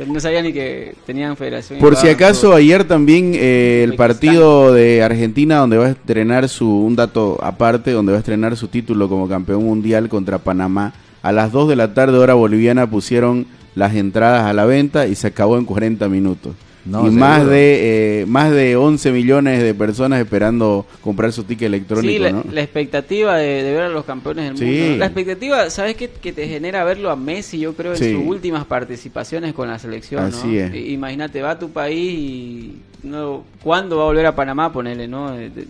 [0.07, 1.79] no sabía ni que tenían federación.
[1.79, 6.67] Por si acaso, ayer también eh, el partido de Argentina, donde va a estrenar su,
[6.67, 10.93] un dato aparte, donde va a estrenar su título como campeón mundial contra Panamá.
[11.23, 13.45] A las 2 de la tarde, hora boliviana, pusieron
[13.75, 16.53] las entradas a la venta y se acabó en 40 minutos.
[16.83, 17.19] No, y seguro.
[17.19, 22.17] más de eh, más de 11 millones de personas esperando comprar su ticket electrónico, Sí,
[22.17, 22.43] la, ¿no?
[22.51, 24.81] la expectativa de, de ver a los campeones del Sí.
[24.81, 24.97] mundo.
[24.97, 26.09] La expectativa, ¿sabes qué?
[26.09, 28.13] Que te genera verlo a Messi, yo creo, en Sí.
[28.13, 30.21] sus últimas participaciones con la selección.
[30.23, 30.27] ¿no?
[30.35, 30.73] Así es.
[30.75, 32.75] Imagínate, va a tu país y.
[33.03, 34.73] No, ¿Cuándo va a volver a Panamá?
[34.73, 35.31] Ponele, ¿no?
[35.33, 35.67] De, de-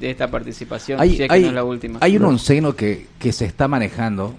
[0.00, 1.98] de esta participación, Hay, si es que hay- no es la última.
[2.00, 4.34] hay un onceno que, que se está manejando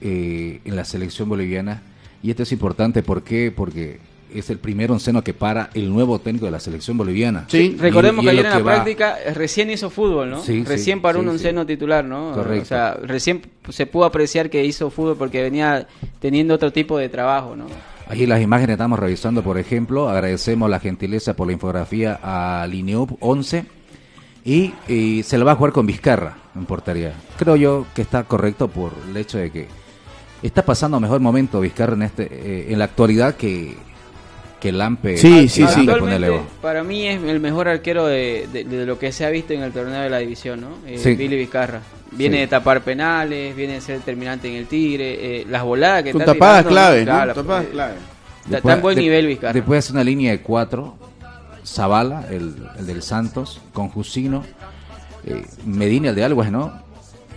[0.00, 1.82] eh, en la selección boliviana
[2.22, 3.52] Y esto es importante, ¿por qué?
[3.54, 4.00] Porque
[4.34, 7.46] es el primer onceno que para el nuevo técnico de la selección boliviana.
[7.48, 7.76] Sí.
[7.78, 10.42] Recordemos Y- que ayer en la va- práctica eh, recién hizo fútbol, ¿no?
[10.42, 12.32] Sí, sí, recién paró sí, un onceno titular, ¿no?
[12.34, 12.62] Correcto.
[12.62, 13.40] O sea, recién
[13.70, 15.86] se pudo apreciar que hizo fútbol porque venía
[16.20, 17.66] teniendo otro tipo de trabajo, ¿no?
[18.08, 23.16] Ahí las imágenes estamos revisando, por ejemplo, agradecemos la gentileza por la infografía a Lineup
[23.20, 23.64] 11
[24.44, 27.12] y, y se lo va a jugar con Vizcarra en portería.
[27.38, 29.68] Creo yo que está correcto por el hecho de que
[30.42, 33.76] está pasando mejor momento Vizcarra en este eh, en la actualidad que
[34.60, 35.16] que Lampe.
[35.16, 35.88] Sí, que sí, sí.
[36.60, 39.62] Para mí es el mejor arquero de, de- de lo que se ha visto en
[39.62, 40.68] el torneo de la división, ¿no?
[40.84, 41.14] Eh, Sí.
[41.14, 41.80] Billy Vizcarra.
[42.10, 42.40] Viene Sí.
[42.40, 46.22] de tapar penales, viene de ser determinante en el Tigre, eh, las voladas que Con
[46.22, 47.34] está tapadas tirando, clave, Claro, ¿no?
[47.34, 47.94] Tapadas eh, clave.
[48.46, 49.52] Está, está en buen de- nivel Vizcarra.
[49.52, 50.96] Después hace una línea de cuatro.
[51.64, 54.42] Zavala, el, el del Santos, con Jusino.
[55.24, 56.72] eh, Medina, el de Alguas, ¿no?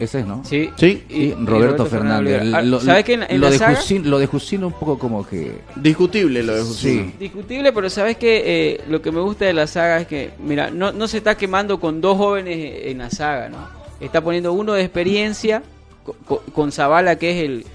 [0.04, 0.44] Ese es, ¿no?
[0.44, 0.70] Sí.
[0.78, 1.04] Sí.
[1.10, 2.42] Y, Roberto, Fernández.
[2.54, 3.76] Ah, Lo- ¿Sabes que en, en lo, la de saga?
[3.76, 5.60] Jusino, lo de Jusino un poco como que...
[5.76, 7.04] Discutible lo de Jusino.
[7.04, 7.14] Sí.
[7.20, 10.72] Discutible, pero sabes que eh, lo que me gusta de la saga es que, mira,
[10.72, 13.58] no, no se está quemando con dos jóvenes en la saga, ¿no?
[14.00, 15.62] Está poniendo uno de experiencia
[16.04, 17.66] co- co- con Zavala, que es el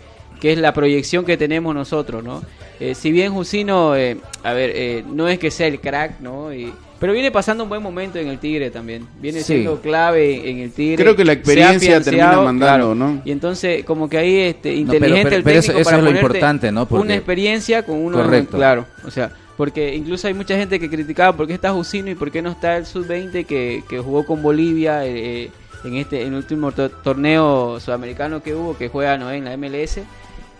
[0.41, 2.43] que es la proyección que tenemos nosotros, ¿no?
[2.81, 6.53] Eh, si bien Jusino, eh, a ver, eh, no es que sea el crack, ¿no?
[6.53, 9.07] Y- pero viene pasando un buen momento en el Tigre también.
[9.21, 9.45] Viene Sí.
[9.55, 11.03] siendo clave en el Tigre.
[11.03, 12.95] Creo que la experiencia termina mandando, claro.
[12.95, 13.23] ¿no?
[13.25, 16.05] Y entonces, como que ahí, este, inteligente pero- el pero eso- técnico eso para es
[16.05, 16.87] lo importante, ¿no?
[16.87, 18.57] Porque- Una experiencia con uno Correcto.
[18.57, 18.87] claro.
[19.07, 22.31] O sea, porque incluso hay mucha gente que criticaba por qué está Jusino y por
[22.31, 25.51] qué no está el sub-20 que, que jugó con Bolivia eh,
[25.85, 29.31] en este en el último to- torneo sudamericano que hubo, que juega ¿no?
[29.31, 30.03] en la MLS.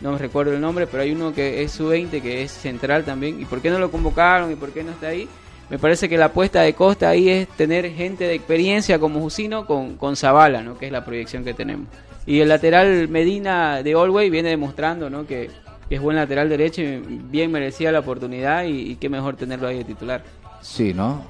[0.01, 3.41] No me recuerdo el nombre, pero hay uno que es sub-20 que es central también.
[3.41, 5.27] ¿Y por qué no lo convocaron y por qué no está ahí?
[5.69, 9.67] Me parece que la apuesta de Costa ahí es tener gente de experiencia como Jusino
[9.67, 10.79] con, con Zavala, ¿no?
[10.79, 11.89] que es la proyección que tenemos.
[12.25, 15.27] Y el lateral Medina de Allway viene demostrando ¿no?
[15.27, 15.51] que,
[15.89, 19.67] que es buen lateral derecho y bien merecía la oportunidad y, y qué mejor tenerlo
[19.67, 20.23] ahí de titular.
[20.61, 21.25] Sí, ¿no?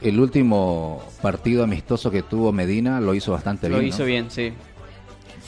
[0.00, 3.88] El último partido amistoso que tuvo Medina lo hizo bastante Lo bien.
[3.88, 4.06] hizo ¿no?
[4.06, 4.52] bien, sí.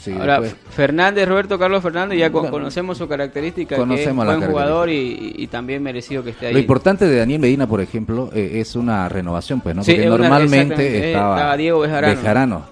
[0.09, 4.37] Sí, Ahora, después- Fernández, Roberto Carlos Fernández, ya conocemos su característica, que es conocemos la
[4.37, 6.53] buen jugador y, también merecido que esté ahí.
[6.55, 9.83] Lo importante de Daniel Medina, por ejemplo, eh, es una renovación, pues, ¿no?
[9.85, 12.63] Sí, Porque es normalmente eh, estaba, estaba Diego Bejarano.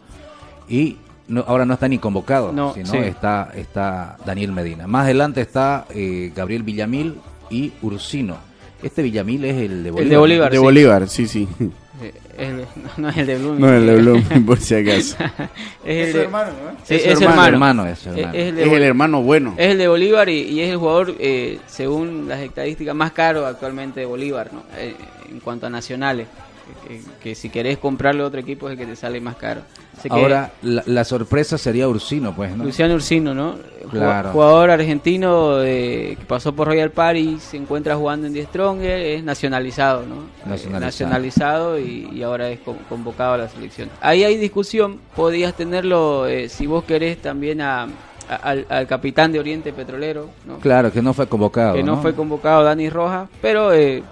[0.68, 0.97] y
[1.28, 2.97] no- ahora no está ni convocado, No, sino sí.
[2.99, 4.87] está, está Daniel Medina.
[4.87, 7.16] Más adelante está eh, Gabriel Villamil
[7.51, 8.37] y Ursino.
[8.82, 10.03] Este Villamil es el de Bolívar.
[10.05, 10.51] El de Bolívar.
[10.51, 10.62] De sí.
[10.62, 11.49] Bolívar, sí, sí.
[12.03, 12.66] Eh, el-
[12.99, 13.61] no es el de Blooming.
[13.61, 15.16] No el de Blooming, por si acaso.
[15.84, 16.78] es el de- hermano, ¿no?
[16.84, 17.42] Sí, Es es, su hermano.
[17.49, 18.28] hermano, es hermano.
[18.28, 19.55] Es, es el de Es el hermano bueno.
[19.57, 23.47] es el de Bolívar y, y es el jugador, eh, según las estadísticas, más caro
[23.47, 24.62] actualmente de Bolívar, ¿no?
[24.76, 24.94] Eh,
[25.30, 26.26] en cuanto a nacionales.
[26.86, 29.62] Que, que si querés comprarle a otro equipo es el que te sale más caro.
[29.98, 32.64] Así que Ahora, la, la sorpresa sería Ursino, pues, ¿no?
[32.64, 33.56] Luciano Ursino, ¿no?
[33.90, 34.30] Claro.
[34.30, 39.24] Jugador argentino de- que pasó por Royal Party, se encuentra jugando en Die Stronger, es
[39.24, 40.16] nacionalizado, ¿no?
[40.44, 40.76] Nacionalizado.
[40.76, 43.88] Eh, nacionalizado y, y ahora es con- convocado a la selección.
[44.00, 47.86] Ahí hay discusión, podías tenerlo, eh, si vos querés, también a,
[48.42, 50.58] al, al capitán de Oriente Petrolero, ¿no?
[50.58, 51.74] Claro, que no fue convocado.
[51.74, 54.02] que no, fue convocado Dani Rojas, pero eh, eh,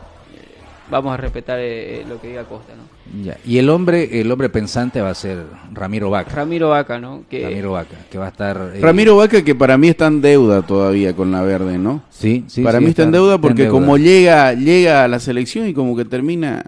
[0.91, 3.23] vamos a respetar eh, lo que diga Costa, ¿no?
[3.25, 3.37] Ya.
[3.45, 6.31] Y el hombre, el hombre pensante va a ser Ramiro Vaca.
[6.35, 7.25] Ramiro Vaca, ¿no?
[7.29, 8.73] Que, Ramiro Vaca, que va a estar...
[8.75, 12.03] eh, Ramiro Vaca que para mí está en deuda todavía con la verde, ¿no?
[12.11, 12.63] Sí, sí.
[12.63, 13.73] para sí, mí está en deuda porque deuda.
[13.73, 16.65] como llega llega a la selección y como que termina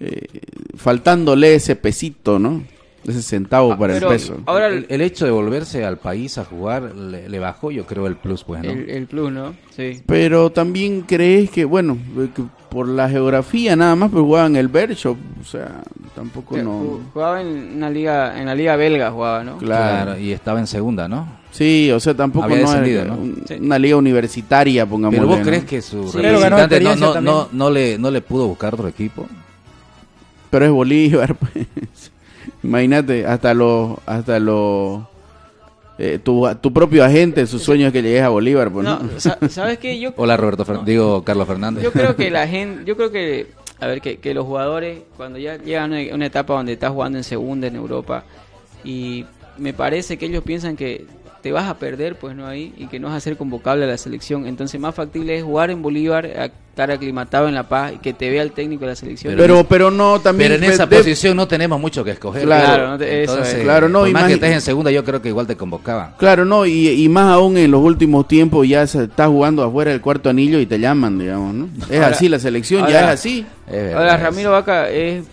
[0.00, 0.26] eh,
[0.76, 2.62] faltándole ese pesito, ¿no?
[3.06, 4.36] Ese centavo para el peso.
[4.44, 8.06] Ahora el, el hecho de volverse al país a jugar le, le bajó, yo creo,
[8.06, 8.70] el plus, pues, ¿no?
[8.70, 9.54] el, el plus, ¿no?
[9.74, 10.02] Sí.
[10.04, 14.68] Pero también crees que, bueno, eh, que por la geografía nada más, pues jugaban el
[14.68, 15.80] Bershop, o sea,
[16.14, 16.82] tampoco Que no...
[16.82, 19.56] ju- Jugaba en una liga, en la liga belga jugaba, ¿no?
[19.56, 20.18] Claro.
[20.18, 21.40] y estaba en segunda, ¿no?
[21.52, 23.14] Sí, o sea, tampoco Había no es descendido, ¿no?
[23.14, 23.54] un- Sí.
[23.54, 25.16] una liga universitaria, pongamos.
[25.16, 26.18] Pero vos crees que su Sí.
[26.18, 27.34] Representante no, no, también.
[27.34, 29.26] no, no le, no le pudo buscar otro equipo?
[30.50, 32.09] Pero es Bolívar, pues.
[32.62, 33.98] Imagínate, hasta los...
[34.06, 35.02] Hasta los
[35.98, 39.00] eh, tu, tu propio agente, su sueño es que llegues a Bolívar, pues, ¿no?
[39.00, 40.00] No, sa- ¿sabes qué?
[40.00, 41.84] Yo, Hola, Roberto, Fer- digo, Carlos Fernández.
[41.84, 43.48] yo creo que la gente, yo creo que,
[43.78, 46.90] a ver, que, que los jugadores, cuando ya llegan a una, una etapa donde estás
[46.92, 48.24] jugando en segunda en Europa,
[48.82, 49.26] y
[49.58, 51.04] me parece que ellos piensan que
[51.42, 53.88] te vas a perder, pues no ahí, y que no vas a ser convocable a
[53.88, 54.46] la selección.
[54.46, 58.12] Entonces, más factible es jugar en Bolívar, a- estar aclimatado en La Paz, y que
[58.14, 59.34] te vea el técnico de la selección.
[59.36, 60.52] Pero, pero no, también...
[60.52, 62.44] Pero en esa de- posición no tenemos mucho que escoger.
[62.44, 63.62] Claro, no te- eso Entonces, es.
[63.64, 66.12] Claro, no, por más que estés en segunda, yo creo que igual te convocaban.
[66.16, 69.90] Claro, no, y, y más aún en los últimos tiempos ya se está jugando afuera
[69.90, 71.68] del cuarto anillo y te llaman, digamos, ¿no?
[71.90, 73.44] Es Ahora- así, la selección ya es así.
[73.66, 75.24] Es verdad, Ahora, Ramiro Vaca es,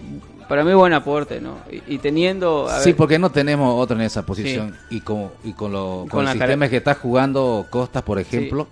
[0.48, 1.58] para mí, buen aporte, ¿no?
[1.72, 2.68] Y, y teniendo...
[2.68, 4.76] a Sí, ver, porque no tenemos otro en esa posición.
[4.90, 8.20] Y con, y con, lo, Con con el cara- sistema que está jugando Costas, por
[8.20, 8.68] ejemplo,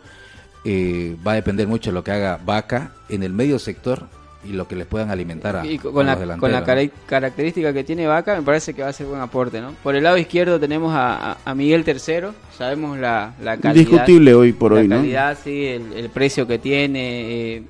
[0.63, 4.07] eh, va a depender mucho de lo que haga Vaca en el medio sector
[4.43, 6.63] y lo que les puedan alimentar a, Y a con los la, con la
[7.07, 9.71] característica que tiene Vaca, me parece que va a ser buen aporte, ¿no?
[9.83, 13.73] Por el lado izquierdo tenemos a, a- Miguel Tercero, sabemos la, la calidad.
[13.89, 14.97] Discutible hoy por la hoy, ¿no?
[14.97, 17.63] calidad, sí, el, el precio que tiene, eh,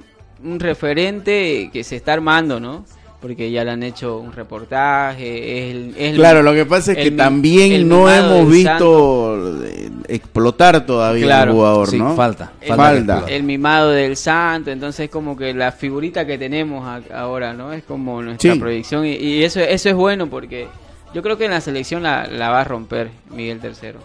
[0.43, 2.85] un referente que se está armando, ¿no?
[3.21, 6.91] Porque ya le han hecho un reportaje, es el- es el- Claro, lo que pasa
[6.91, 9.55] es que el también el no hemos visto
[10.07, 11.51] explotar todavía Claro.
[11.51, 12.15] el jugador, Sí, ¿no?
[12.15, 12.51] falta.
[12.61, 17.53] El, falta el mimado del santo, entonces como que la figurita que tenemos a- ahora,
[17.53, 17.73] ¿no?
[17.73, 18.59] Es como nuestra Sí.
[18.59, 20.67] proyección y, y eso, eso es bueno porque
[21.13, 23.99] yo creo que en la selección la, la va a romper Miguel Tercero.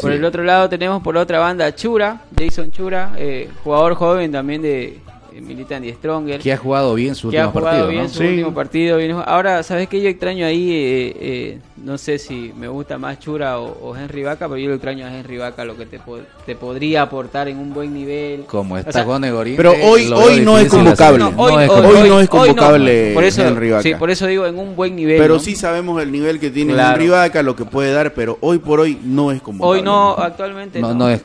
[0.00, 0.16] Por Sí.
[0.16, 4.98] el otro lado tenemos por otra banda Chura, Jason Chura, eh, jugador joven también de
[5.40, 6.40] milita en Die Stronger.
[6.40, 8.08] Que ha jugado bien su que ha último jugado partido, bien ¿no?
[8.08, 8.24] su Sí.
[8.26, 8.96] último partido.
[8.98, 10.00] bien- Ahora, ¿sabes qué?
[10.02, 14.22] Yo extraño ahí, eh, eh, no sé si me gusta más Chura o, o Henry
[14.22, 17.48] Vaca, pero yo lo extraño a Henry Vaca, lo que te, po- te podría aportar
[17.48, 18.44] en un buen nivel.
[18.46, 19.56] Como está O sea, con Negorín.
[19.56, 21.18] Pero hoy- hoy no es convocable.
[21.18, 22.00] No, No hoy, es hoy- convocable.
[22.02, 23.82] hoy- no es hoy convocable Por eso, Henry Vaca.
[23.82, 25.18] sí, por eso digo en un buen nivel.
[25.18, 25.40] Pero ¿no?
[25.40, 26.94] sí sabemos el nivel que tiene Claro.
[26.94, 30.12] Henry Vaca, lo que puede dar, pero hoy por hoy no es como Hoy no,
[30.12, 30.94] actualmente No, no.
[30.94, 31.22] no es.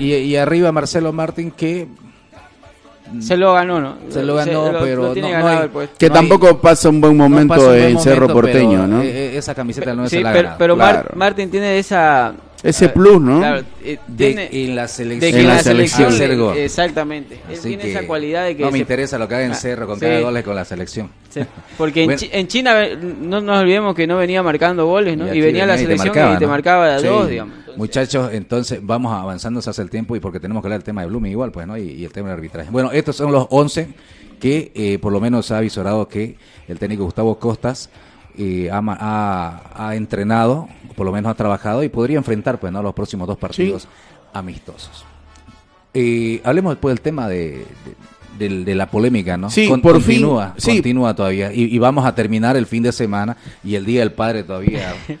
[0.00, 1.86] Y, y- y arriba Marcelo Martín que
[3.20, 3.94] Se lo ganó, ¿no?
[4.08, 5.94] Se lo ganó, pero lo tiene no- no ganado hay- el puesto.
[5.98, 8.70] Que No hay- tampoco pasa un buen momento pasa un buen en Cerro momento, Porteño,
[8.70, 9.02] pero, ¿no?
[9.02, 11.08] eh, esa camiseta no Sí, se la ha pero, pero Claro.
[11.14, 12.32] Martín tiene esa...
[12.62, 13.38] Ese plus, ¿no?
[13.38, 16.12] claro, eh, de, tiene- en la de selección, que en la selección.
[16.12, 19.28] selección, exactamente él Así tiene que esa cualidad de que no me se- interesa lo
[19.28, 20.06] que haga en Ah, Cerro con sí.
[20.06, 21.10] cada goles con la selección.
[21.30, 21.40] Sí,
[21.76, 22.16] porque en.
[22.16, 25.32] Chi- en China eh, no nos olvidemos que no venía marcando goles ¿no?
[25.32, 26.50] Y y, venía la y te selección marcaba, y te ¿no?
[26.50, 27.06] marcaba de a Sí.
[27.06, 30.66] dos digamos Entonces, Muchachos, entonces vamos avanzando se hace el tiempo y porque tenemos que
[30.68, 31.76] hablar del tema de Blooming igual, pues, ¿no?
[31.76, 32.70] Y, y el tema del arbitraje.
[32.70, 33.88] Bueno, estos son los 11
[34.40, 36.36] que eh, por lo menos ha avisorado que
[36.68, 37.90] el técnico Gustavo Costas
[38.38, 42.82] eh, ha, ha- ha entrenado, por lo menos ha trabajado y podría enfrentar, pues, ¿no?
[42.82, 43.88] Los próximos dos partidos
[44.32, 45.04] amistosos.
[45.94, 47.66] Eh, hablemos después del tema de, de-
[48.38, 49.48] del- de la polémica, ¿no?
[49.50, 50.72] Sí, por fin, continúa, sí.
[50.72, 51.52] continúa todavía.
[51.52, 54.94] Y, y vamos a terminar el fin de semana y el Día del Padre todavía
[55.08, 55.18] eh,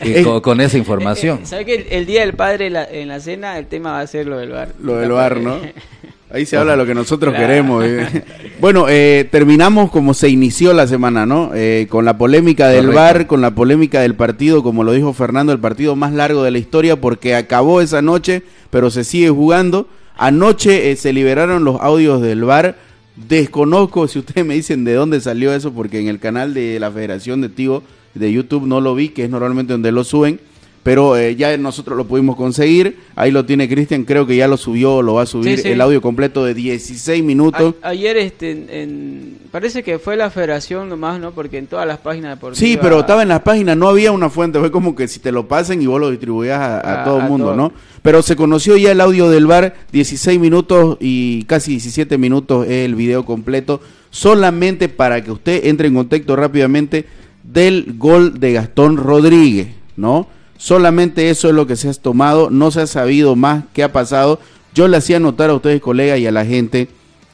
[0.00, 1.38] Eh, con, con esa información.
[1.42, 4.00] eh, ¿sabes que el, el día del padre la- en la cena el tema va
[4.00, 5.56] a ser lo del bar Lo del bar, ¿no?
[6.30, 7.46] Ahí se habla lo que nosotros Claro.
[7.48, 7.84] queremos.
[7.86, 8.22] eh.
[8.60, 11.52] Bueno, eh, terminamos como se inició la semana, ¿no?
[11.54, 13.00] Eh, con la polémica del Correcto.
[13.00, 16.50] VAR, con la polémica del partido, como lo dijo Fernando, el partido más largo de
[16.50, 19.88] la historia porque acabó esa noche, pero se sigue jugando.
[20.18, 22.76] Anoche eh, se liberaron los audios del VAR.
[23.14, 26.90] Desconozco si ustedes me dicen de dónde salió eso, porque en el canal de la
[26.90, 30.40] Federación de Tigo de YouTube no lo vi, que es normalmente donde lo suben.
[30.88, 32.96] Pero eh, ya nosotros lo pudimos conseguir.
[33.14, 35.68] Ahí lo tiene Cristian, creo que ya lo subió, lo va a subir Sí, sí.
[35.68, 37.74] el audio completo de 16 minutos.
[37.82, 41.86] A- ayer este en, en- parece que fue la federación nomás no porque en todas
[41.86, 44.94] las páginas deportivas Sí, pero estaba en las páginas, no había una fuente, fue como
[44.96, 47.46] que si te lo pasen y vos lo distribuías a, a A- todo el mundo,
[47.48, 47.56] todo.
[47.56, 47.72] ¿no?
[48.00, 52.86] Pero se conoció ya el audio del bar, 16 minutos y casi 17 minutos es
[52.86, 57.04] el video completo, solamente para que usted entre en contacto rápidamente
[57.44, 60.28] del gol de Gastón Rodríguez, ¿no?
[60.58, 63.92] Solamente eso es lo que se ha tomado, no se ha sabido más qué ha
[63.92, 64.38] pasado.
[64.74, 66.88] Yo le hacía notar a ustedes, colegas, y a la gente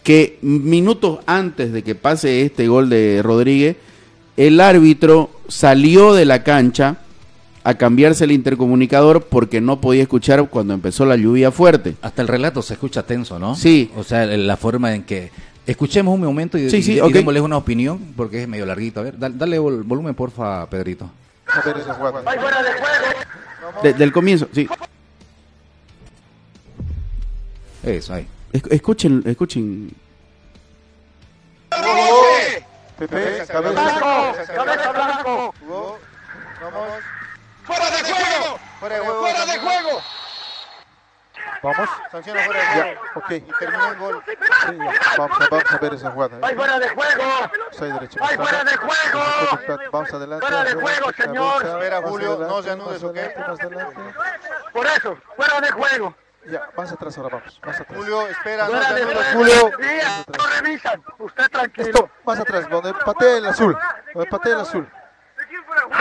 [0.05, 3.77] que minutos antes de que pase este gol de Rodríguez,
[4.37, 6.99] el árbitro salió de la cancha
[7.63, 11.95] a cambiarse el intercomunicador porque no podía escuchar cuando empezó la lluvia fuerte.
[12.03, 13.55] Hasta el relato se escucha tenso, ¿no?
[13.57, 13.91] Sí.
[13.97, 15.31] O sea, la forma en que...
[15.67, 17.11] Escuchemos un momento y, Sí, sí, y- y ok.
[17.11, 19.01] démosles una opinión, porque es medio larguito.
[19.01, 21.09] A ver, dale, dale vol- volumen, porfa, Pedrito.
[23.83, 24.69] De- del comienzo, sí.
[27.83, 28.27] Eso, ahí.
[28.53, 29.91] Es- escuchen, escuchen.
[32.99, 35.55] Pepe, cabeza, cabeza blanco.
[36.61, 36.89] Vamos.
[37.65, 38.59] ¡Fuera de juego!
[38.79, 40.01] ¡Fuera de juego!
[41.65, 41.79] ¡Fuera!
[41.79, 41.91] Vamos.
[42.11, 43.01] Sanciona fuera de juego.
[43.15, 43.31] Ok.
[43.31, 44.23] Y termina el gol.
[44.27, 44.79] Sí.
[45.17, 46.39] Vamos, a, vamos a ver esa jugada.
[46.43, 47.25] ¡Hay fuera de juego!
[47.71, 48.21] Soy derecho.
[48.23, 49.89] ¡Hay fuera de juego!
[49.91, 50.47] Vamos adelante.
[50.47, 51.67] ¡Fuera de juego, señor!
[51.67, 53.17] A ver, a Julio, no se anudes, ¿ok?
[53.49, 53.97] Más adelante.
[54.73, 56.15] Por eso, fuera de juego.
[56.47, 57.61] Ya, más atrás ahora vamos.
[57.65, 57.99] Más atrás.
[57.99, 59.33] Julio, espera, no te anudes.
[59.33, 59.73] Julio.
[60.37, 61.03] No revisan.
[61.19, 61.89] Usted tranquilo.
[61.89, 63.79] Stop, más atrás, donde patea el azul.
[64.13, 64.91] Donde patea el azul.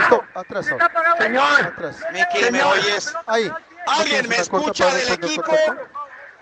[0.02, 0.90] Stop, atrás ahora.
[1.18, 1.62] Señor.
[1.62, 2.04] Atrás.
[2.12, 3.14] Miki, ¿me oyes?
[3.26, 3.50] Ahí.
[3.86, 5.52] ¿Alguien me escucha del equipo?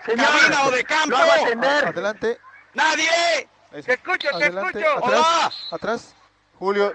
[0.05, 1.15] ¿Cabina o de campo?
[1.15, 2.39] Adelante.
[2.73, 3.47] ¡Nadie!
[3.71, 4.97] Te escucho, te escucho.
[4.97, 5.51] Atrás, Hola.
[5.71, 6.15] atrás.
[6.59, 6.93] Julio,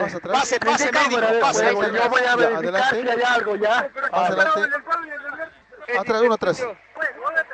[0.00, 0.38] más atrás.
[0.40, 1.70] Pase, pase, médico, pase.
[1.70, 3.90] Yo voy a verificar si hay algo ya.
[4.12, 4.60] Adelante.
[5.98, 6.64] Atrás, uno atrás.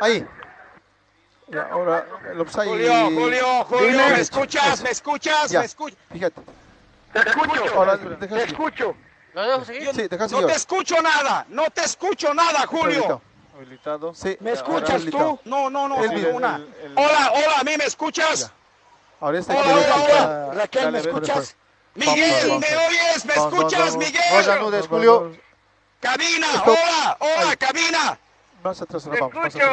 [0.01, 0.27] Ahí.
[1.49, 2.67] Ya, ahora el offside.
[2.67, 4.11] Julio, Julio, Julio, Dime.
[4.11, 4.75] ¿me escuchas?
[4.75, 4.85] Eso.
[4.85, 5.51] ¿Me escuchas?
[5.51, 5.99] Ya, ¿Me escuchas?
[6.13, 6.41] Fíjate.
[7.13, 7.75] Te escucho.
[7.75, 7.99] Ahora,
[9.35, 9.83] deja seguir.
[9.83, 10.01] escucho.
[10.03, 10.47] Sí, deja No seguir.
[10.47, 13.21] te escucho nada, no te escucho nada, Julio.
[13.57, 14.15] Habilitado.
[14.15, 14.37] Sí.
[14.41, 15.41] ¿Me escuchas habilitado.
[15.43, 15.49] tú?
[15.51, 16.57] No, no, no, El sí, video, una.
[16.57, 18.51] el- el- Hola, hola, ¿a mí me escuchas?
[19.21, 20.55] Ahora este Hola, hola, está- hola.
[20.55, 21.57] Raquel, ¿me escuchas?
[21.95, 23.25] Miguel, ¿me oyes?
[23.25, 24.23] ¿Me escuchas, Miguel?
[24.35, 25.33] No saludes, Julio.
[26.01, 26.69] Cabina, Stop.
[26.69, 28.19] hola, hola, cabina.
[28.65, 29.67] Más atrás, Te vamos, escucho.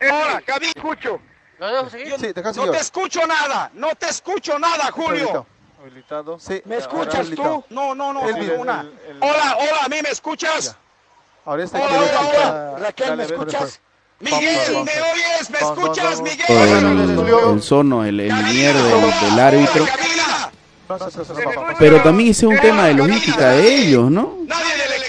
[0.00, 0.72] Hola, cabina.
[0.74, 1.20] Escucho.
[1.58, 2.70] Sí, deja No seguir.
[2.72, 5.46] te escucho nada, no te escucho nada, Julio.
[5.80, 6.38] Habilitado.
[6.40, 6.60] Sí.
[6.64, 7.64] ¿Me escuchas habilitado.
[7.68, 7.74] tú?
[7.74, 8.80] No, no, no, El sí, video, una.
[8.80, 10.76] el- el- Hola, hola, ¿a mí me escuchas?
[11.44, 12.78] Ahora este Hola, hola, está- hola.
[12.80, 13.80] Raquel, ¿me escuchas?
[14.20, 14.40] Miguel,
[14.72, 15.50] ¿me oyes?
[15.50, 16.20] ¿Me escuchas.
[16.20, 17.50] Miguel?
[17.54, 18.74] el, sono, el, el del,
[19.30, 19.86] del árbitro.
[21.78, 24.38] Pero también ese es un tema de logística de ellos, ¿no?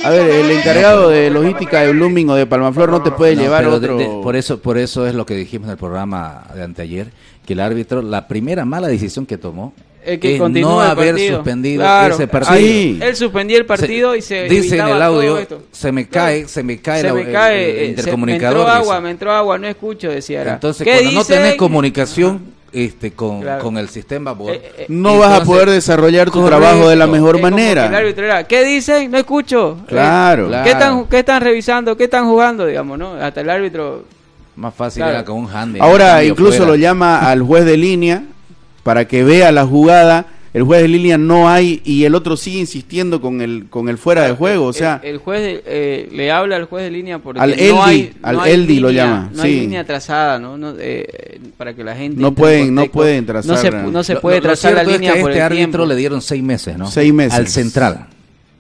[0.04, 3.42] A ver, el encargado de logística de Blooming o de Palmaflor no te puede No,
[3.42, 3.98] llevar de- otro...
[3.98, 7.12] de- por eso por eso es lo que dijimos en el programa de anteayer
[7.46, 9.74] que el árbitro la primera mala decisión que tomó
[10.14, 12.54] El que es continúa no el haber suspendido Claro, ese partido.
[12.54, 15.40] ahí Él suspendía el partido y se dice en el audio
[15.72, 18.34] se me cae se me cae, se la- me el- cae, el eh, se- me
[18.34, 18.72] entró dice.
[18.72, 20.42] agua, me entró agua, no escucho, decía.
[20.42, 20.54] era.
[20.54, 23.64] entonces ¿Qué cuando no tenés comunicación este con, Claro.
[23.64, 26.60] con el sistema board, Eh, No vas a poder desarrollar tu Correcto.
[26.60, 27.86] trabajo de la mejor El manera.
[27.86, 29.10] árbitro era, ¿qué dicen?
[29.10, 29.78] No escucho.
[29.88, 30.46] Claro.
[30.46, 30.64] Eh, Claro.
[30.64, 31.98] ¿Qué están, ¿Qué están revisando?
[31.98, 32.66] ¿Qué están jugando?
[32.68, 33.14] Digamos, ¿no?
[33.14, 34.04] Hasta el árbitro.
[34.56, 35.14] más fácil Claro.
[35.14, 38.24] era con un hand Ahora incluso lo llama al juez de línea
[38.90, 40.26] para que vea la jugada.
[40.52, 44.00] El juez de línea no hay y el otro sigue insistiendo con el con el
[44.00, 44.66] fuera de juego.
[44.66, 47.52] O sea, el, el juez de- eh, le habla al juez de línea porque Al
[47.52, 50.58] no Eldi, hay, al no hay Eldi lo línea, llama, No hay línea trazada, ¿no?
[50.58, 52.20] No, eh, para que la gente.
[52.20, 54.04] No pueden- en no pueden trazar, No se, ¿no?
[54.04, 55.68] se puede lo- lo trazar la cierto es línea que a por este el árbitro
[55.70, 55.86] tiempo.
[55.86, 56.88] le dieron seis meses, ¿no?
[56.90, 57.38] Seis meses.
[57.38, 58.08] Al central.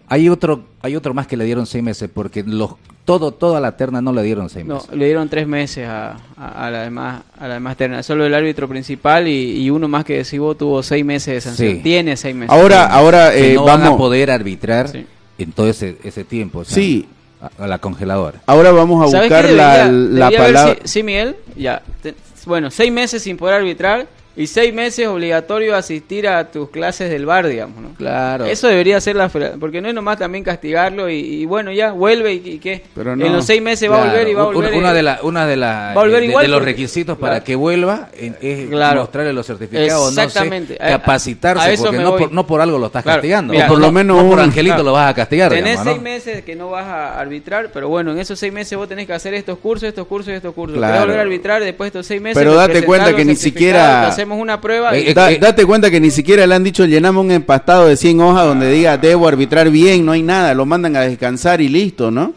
[0.10, 2.72] Hay otro, hay otro más que le dieron seis meses, porque los,
[3.06, 4.90] todo, toda la terna no le dieron seis No, meses.
[4.94, 8.02] le dieron tres meses a, a, a la demás a la demás terna.
[8.04, 11.76] Solo el árbitro principal y, y uno más que decimos tuvo seis meses de sanción.
[11.76, 11.80] Sí.
[11.84, 12.50] Tiene seis meses.
[12.56, 15.06] ahora ahora que eh, no van a vamos poder arbitrar Sí.
[15.38, 16.60] en todo ese, ese tiempo.
[16.60, 17.08] o sea, Sí.
[17.42, 18.42] A, a la congeladora.
[18.48, 20.76] ahora vamos a ¿Sabes buscar la, la palabra.
[20.82, 21.82] si- sí, Miguel, ya.
[22.02, 24.08] Te- bueno, seis meses sin poder arbitrar
[24.42, 27.94] y seis meses obligatorio asistir a tus clases del bar, digamos, ¿no?
[27.96, 28.46] Claro.
[28.46, 29.28] Eso debería ser la
[29.60, 32.84] porque no es nomás también castigarlo y, y bueno, ya vuelve y, y qué.
[32.96, 33.26] Pero no.
[33.26, 34.74] En los seis meses va a volver y va a volver.
[34.74, 36.72] Una eh, de, la, una de, la, va a volver de- igual de los porque-
[36.72, 37.46] requisitos para claro.
[37.46, 39.02] que vuelva eh, es Claro.
[39.02, 40.74] mostrarle los certificados, Exactamente.
[40.74, 43.18] no sé, A- capacitarse, a eso porque no por, no por algo lo estás Claro,
[43.18, 43.54] castigando.
[43.54, 44.84] mira, o por no- lo menos no por un- Angelito claro.
[44.86, 45.50] lo vas a castigar.
[45.50, 45.92] Tenés digamos, ¿no?
[45.92, 49.06] seis meses que no vas a arbitrar, pero bueno, en esos seis meses vos tenés
[49.06, 50.78] que hacer estos cursos, estos cursos y estos cursos.
[50.78, 50.94] Claro.
[50.94, 52.38] Querés volver a arbitrar después de estos seis meses.
[52.38, 54.96] Pero te date cuenta que ni siquiera- hacemos una prueba.
[54.98, 57.88] y- Eh, Da- eh, date cuenta que ni siquiera le han dicho llenamos un empastado
[57.88, 61.62] de 100 hojas donde diga debo arbitrar bien, no hay nada, lo mandan a descansar
[61.62, 62.34] y listo, ¿no?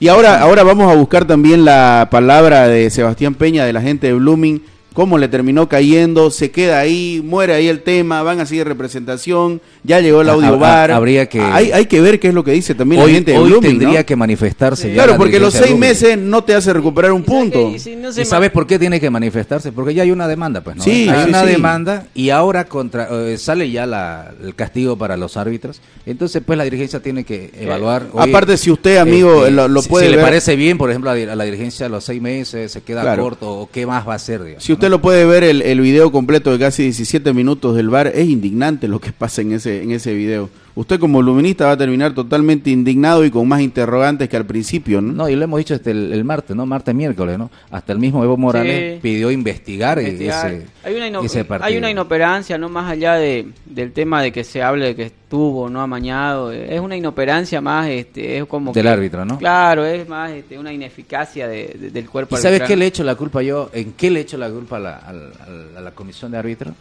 [0.00, 4.08] Y ahora, ahora vamos a buscar también la palabra de Sebastián Peña, de la gente
[4.08, 4.60] de Blooming,
[4.94, 9.60] cómo le terminó cayendo, se queda ahí, muere ahí el tema, van a seguir representación,
[9.82, 10.90] ya llegó el Ha- audio ha- bar.
[10.92, 13.32] habría que- Hay, hay que ver qué es lo que dice también hoy la gente
[13.32, 14.06] de hoy Blooming, tendría ¿no?
[14.06, 15.88] que manifestarse ya Claro, la porque los de seis Blooming.
[15.90, 17.70] meses no te hace recuperar un ¿Y sabes punto.
[17.74, 19.72] Y si no se ¿Y sabes por qué tiene que manifestarse?
[19.72, 20.84] Porque ya hay una demanda, pues, ¿no?
[20.84, 21.46] Sí, hay sí, una sí.
[21.48, 25.80] demanda y ahora contra eh, sale ya la- el castigo para los árbitros.
[26.06, 28.06] Entonces, pues, la dirigencia tiene que evaluar.
[28.12, 30.78] oye, Aparte, si usted, amigo, este, lo, lo si- puede si le ver, parece bien,
[30.78, 33.22] por ejemplo, a, la dirigencia los seis meses se queda Claro.
[33.24, 34.96] corto o qué más va a hacer, digamos, Si usted ¿no?
[34.96, 38.88] lo puede ver el, el video completo de casi 17 minutos del bar, es indignante
[38.88, 40.50] lo que pasa en ese, en ese video.
[40.76, 45.00] Usted como luminista va a terminar totalmente indignado y con más interrogantes que al principio,
[45.00, 45.12] ¿no?
[45.12, 46.66] No, y lo hemos dicho este, el, el martes, ¿no?
[46.66, 47.48] Martes, miércoles, ¿no?
[47.70, 48.98] Hasta el mismo Evo Morales Sí.
[49.00, 50.50] pidió investigar, investigar.
[50.52, 51.66] ese, hay, una ese partido.
[51.68, 55.02] hay una inoperancia, no más allá de, del tema de que se hable de que
[55.04, 56.50] estuvo no amañado.
[56.50, 58.72] Es una inoperancia más, este, es como.
[58.72, 59.38] Del que- árbitro, ¿no?
[59.38, 62.88] Claro, es más este, una ineficacia de- de- del cuerpo ¿Y sabes qué le he
[62.88, 63.70] hecho la culpa yo?
[63.72, 66.38] ¿En qué le he hecho la culpa a la, al- al- a la comisión de
[66.38, 66.74] árbitros?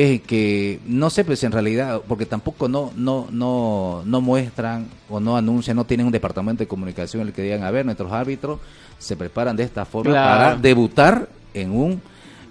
[0.00, 5.18] Es que no sé, pues en realidad, porque tampoco no, no, no, no muestran o
[5.18, 8.12] no anuncian, no tienen un departamento de comunicación en el que digan, a ver, nuestros
[8.12, 8.60] árbitros
[9.00, 10.38] se preparan de esta forma Claro.
[10.38, 12.00] para debutar en un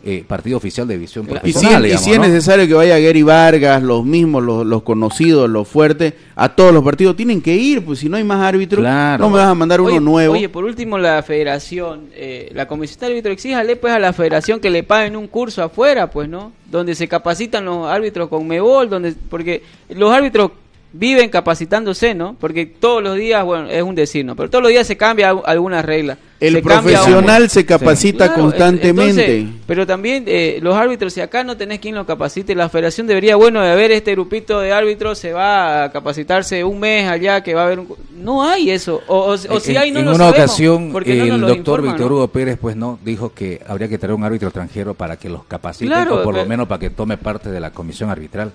[0.03, 1.41] eh, partido oficial de división Claro.
[1.47, 1.85] Y si, profesional.
[1.85, 6.13] y si es necesario que vaya Gary Vargas, los mismos, los, los conocidos, los fuertes,
[6.35, 9.23] a todos los partidos, tienen que ir, pues si no hay más árbitros, Claro.
[9.25, 10.33] no me vas a mandar uno Oye, nuevo.
[10.33, 14.59] Oye, por último, la federación, eh, la comisión de árbitro, exíjale pues a la federación
[14.59, 16.51] que le paguen un curso afuera, pues, ¿no?
[16.69, 20.51] Donde se capacitan los árbitros con Mebol, donde, porque los árbitros
[20.93, 22.35] viven capacitándose, ¿no?
[22.39, 24.35] Porque todos los días, bueno, es un decir, ¿no?
[24.35, 26.17] Pero todos los días se cambia al- alguna regla.
[26.39, 29.37] el se profesional un- se capacita Claro, constantemente.
[29.39, 33.07] entonces, pero también eh, los árbitros, si acá no tenés quien lo capacite, la federación
[33.07, 37.41] debería, bueno, de haber este grupito de árbitros, se va a capacitarse un mes allá,
[37.41, 37.87] que va a haber un...
[38.15, 39.01] No hay eso.
[39.07, 41.49] O, o- o si en, hay, no en lo una sabemos, ocasión porque no nos
[41.51, 42.15] el doctor Víctor ¿no?
[42.17, 45.43] Hugo Pérez pues no dijo que habría que traer un árbitro extranjero para que los
[45.45, 48.51] capacite Claro, o por lo menos para que tome parte de la comisión arbitral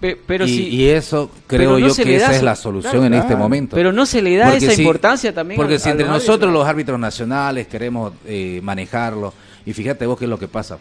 [0.00, 2.92] Pe- pero y, si- y eso pero creo no yo que esa es la solución
[2.92, 3.76] claro, en este momento.
[3.76, 6.06] Pero no se le da Porque esa si- importancia también Porque a- si a entre
[6.06, 6.52] los nosotros árbitros.
[6.54, 9.34] los árbitros nacionales queremos eh, manejarlo,
[9.66, 10.78] y fíjate vos qué es lo que pasa,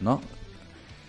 [0.00, 0.20] ¿no?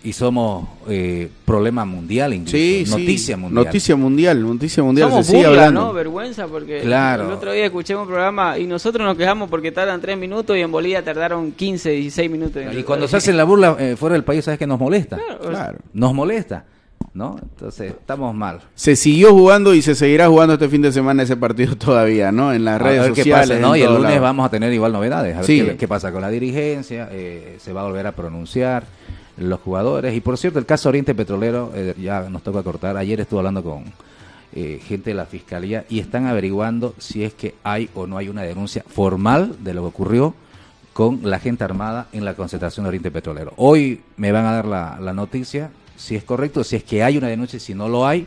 [0.02, 2.90] Y somos eh, problema mundial incluso, Sí, sí.
[2.90, 3.64] noticia mundial.
[3.64, 5.08] Noticia mundial, noticia mundial.
[5.08, 5.80] Somos se sigue burla, hablando.
[5.86, 5.92] ¿no?
[5.94, 7.24] Vergüenza, porque Claro.
[7.26, 10.60] el otro día escuché un programa y nosotros nos quejamos porque tardan 3 minutos y
[10.60, 12.62] en Bolivia tardaron 15, 16 minutos.
[12.76, 15.18] Y cuando se hace la burla eh, fuera del país, ¿sabes que nos molesta?
[15.40, 15.78] Claro.
[15.94, 16.64] Nos molesta,
[17.14, 17.36] ¿no?
[17.40, 18.60] Entonces, estamos mal.
[18.74, 22.52] Se siguió jugando y se seguirá jugando este fin de semana ese partido todavía, ¿no?
[22.52, 23.48] En las A redes ver qué sociales.
[23.50, 23.74] pasa, ¿no?
[23.74, 25.34] en Y el lunes vamos a tener igual novedades.
[25.34, 25.62] A ver Sí.
[25.64, 27.08] qué, qué pasa con la dirigencia.
[27.12, 28.84] eh, se va a volver a pronunciar
[29.38, 30.14] los jugadores.
[30.14, 32.96] Y por cierto, el caso Oriente Petrolero, eh, ya nos toca cortar.
[32.96, 33.84] Ayer estuve hablando con
[34.52, 38.28] eh, gente de la fiscalía y están averiguando si es que hay o no hay
[38.28, 40.34] una denuncia formal de lo que ocurrió
[40.92, 43.52] con la gente armada en la concentración de Oriente Petrolero.
[43.56, 47.16] Hoy me van a dar la, la noticia si es correcto, si es que hay
[47.18, 48.26] una denuncia, si no lo hay,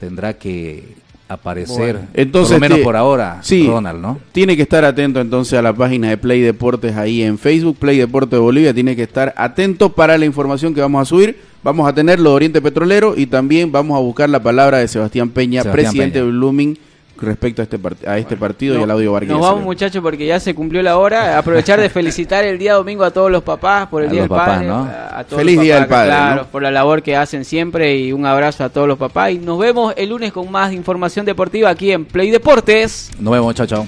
[0.00, 0.94] tendrá que
[1.28, 4.20] aparecer, Bueno, entonces por lo menos te- por ahora, sí, Ronald, ¿no?
[4.30, 7.98] Tiene que estar atento entonces a la página de Play Deportes ahí en Facebook, Play
[7.98, 8.72] Deportes de Bolivia.
[8.72, 11.36] Tiene que estar atento para la información que vamos a subir.
[11.64, 14.86] Vamos a tener lo de Oriente Petrolero y también vamos a buscar la palabra de
[14.86, 16.26] Sebastián Peña, Sebastián presidente Peña.
[16.26, 16.78] de Blooming,
[17.20, 19.30] respecto a este, part- a este partido y al audio Vargas.
[19.30, 21.38] Nos vamos muchachos porque ya se cumplió la hora.
[21.38, 24.28] Aprovechar de felicitar el día domingo a todos los papás por el A Día los
[24.30, 24.66] del papás, Padre.
[24.68, 24.74] ¿no?
[24.84, 26.48] A, a todos Feliz los Día papás, del Padre, Claro, ¿no?
[26.48, 29.30] por la labor que hacen siempre y un abrazo a todos los papás.
[29.32, 33.10] Y nos vemos el lunes con más información deportiva aquí en Play Deportes.
[33.18, 33.86] Nos vemos, chao, chao.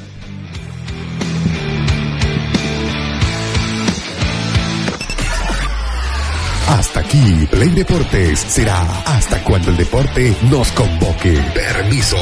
[6.69, 11.33] Hasta aquí, Play Deportes será hasta cuando el deporte nos convoque.
[11.55, 12.17] Permiso.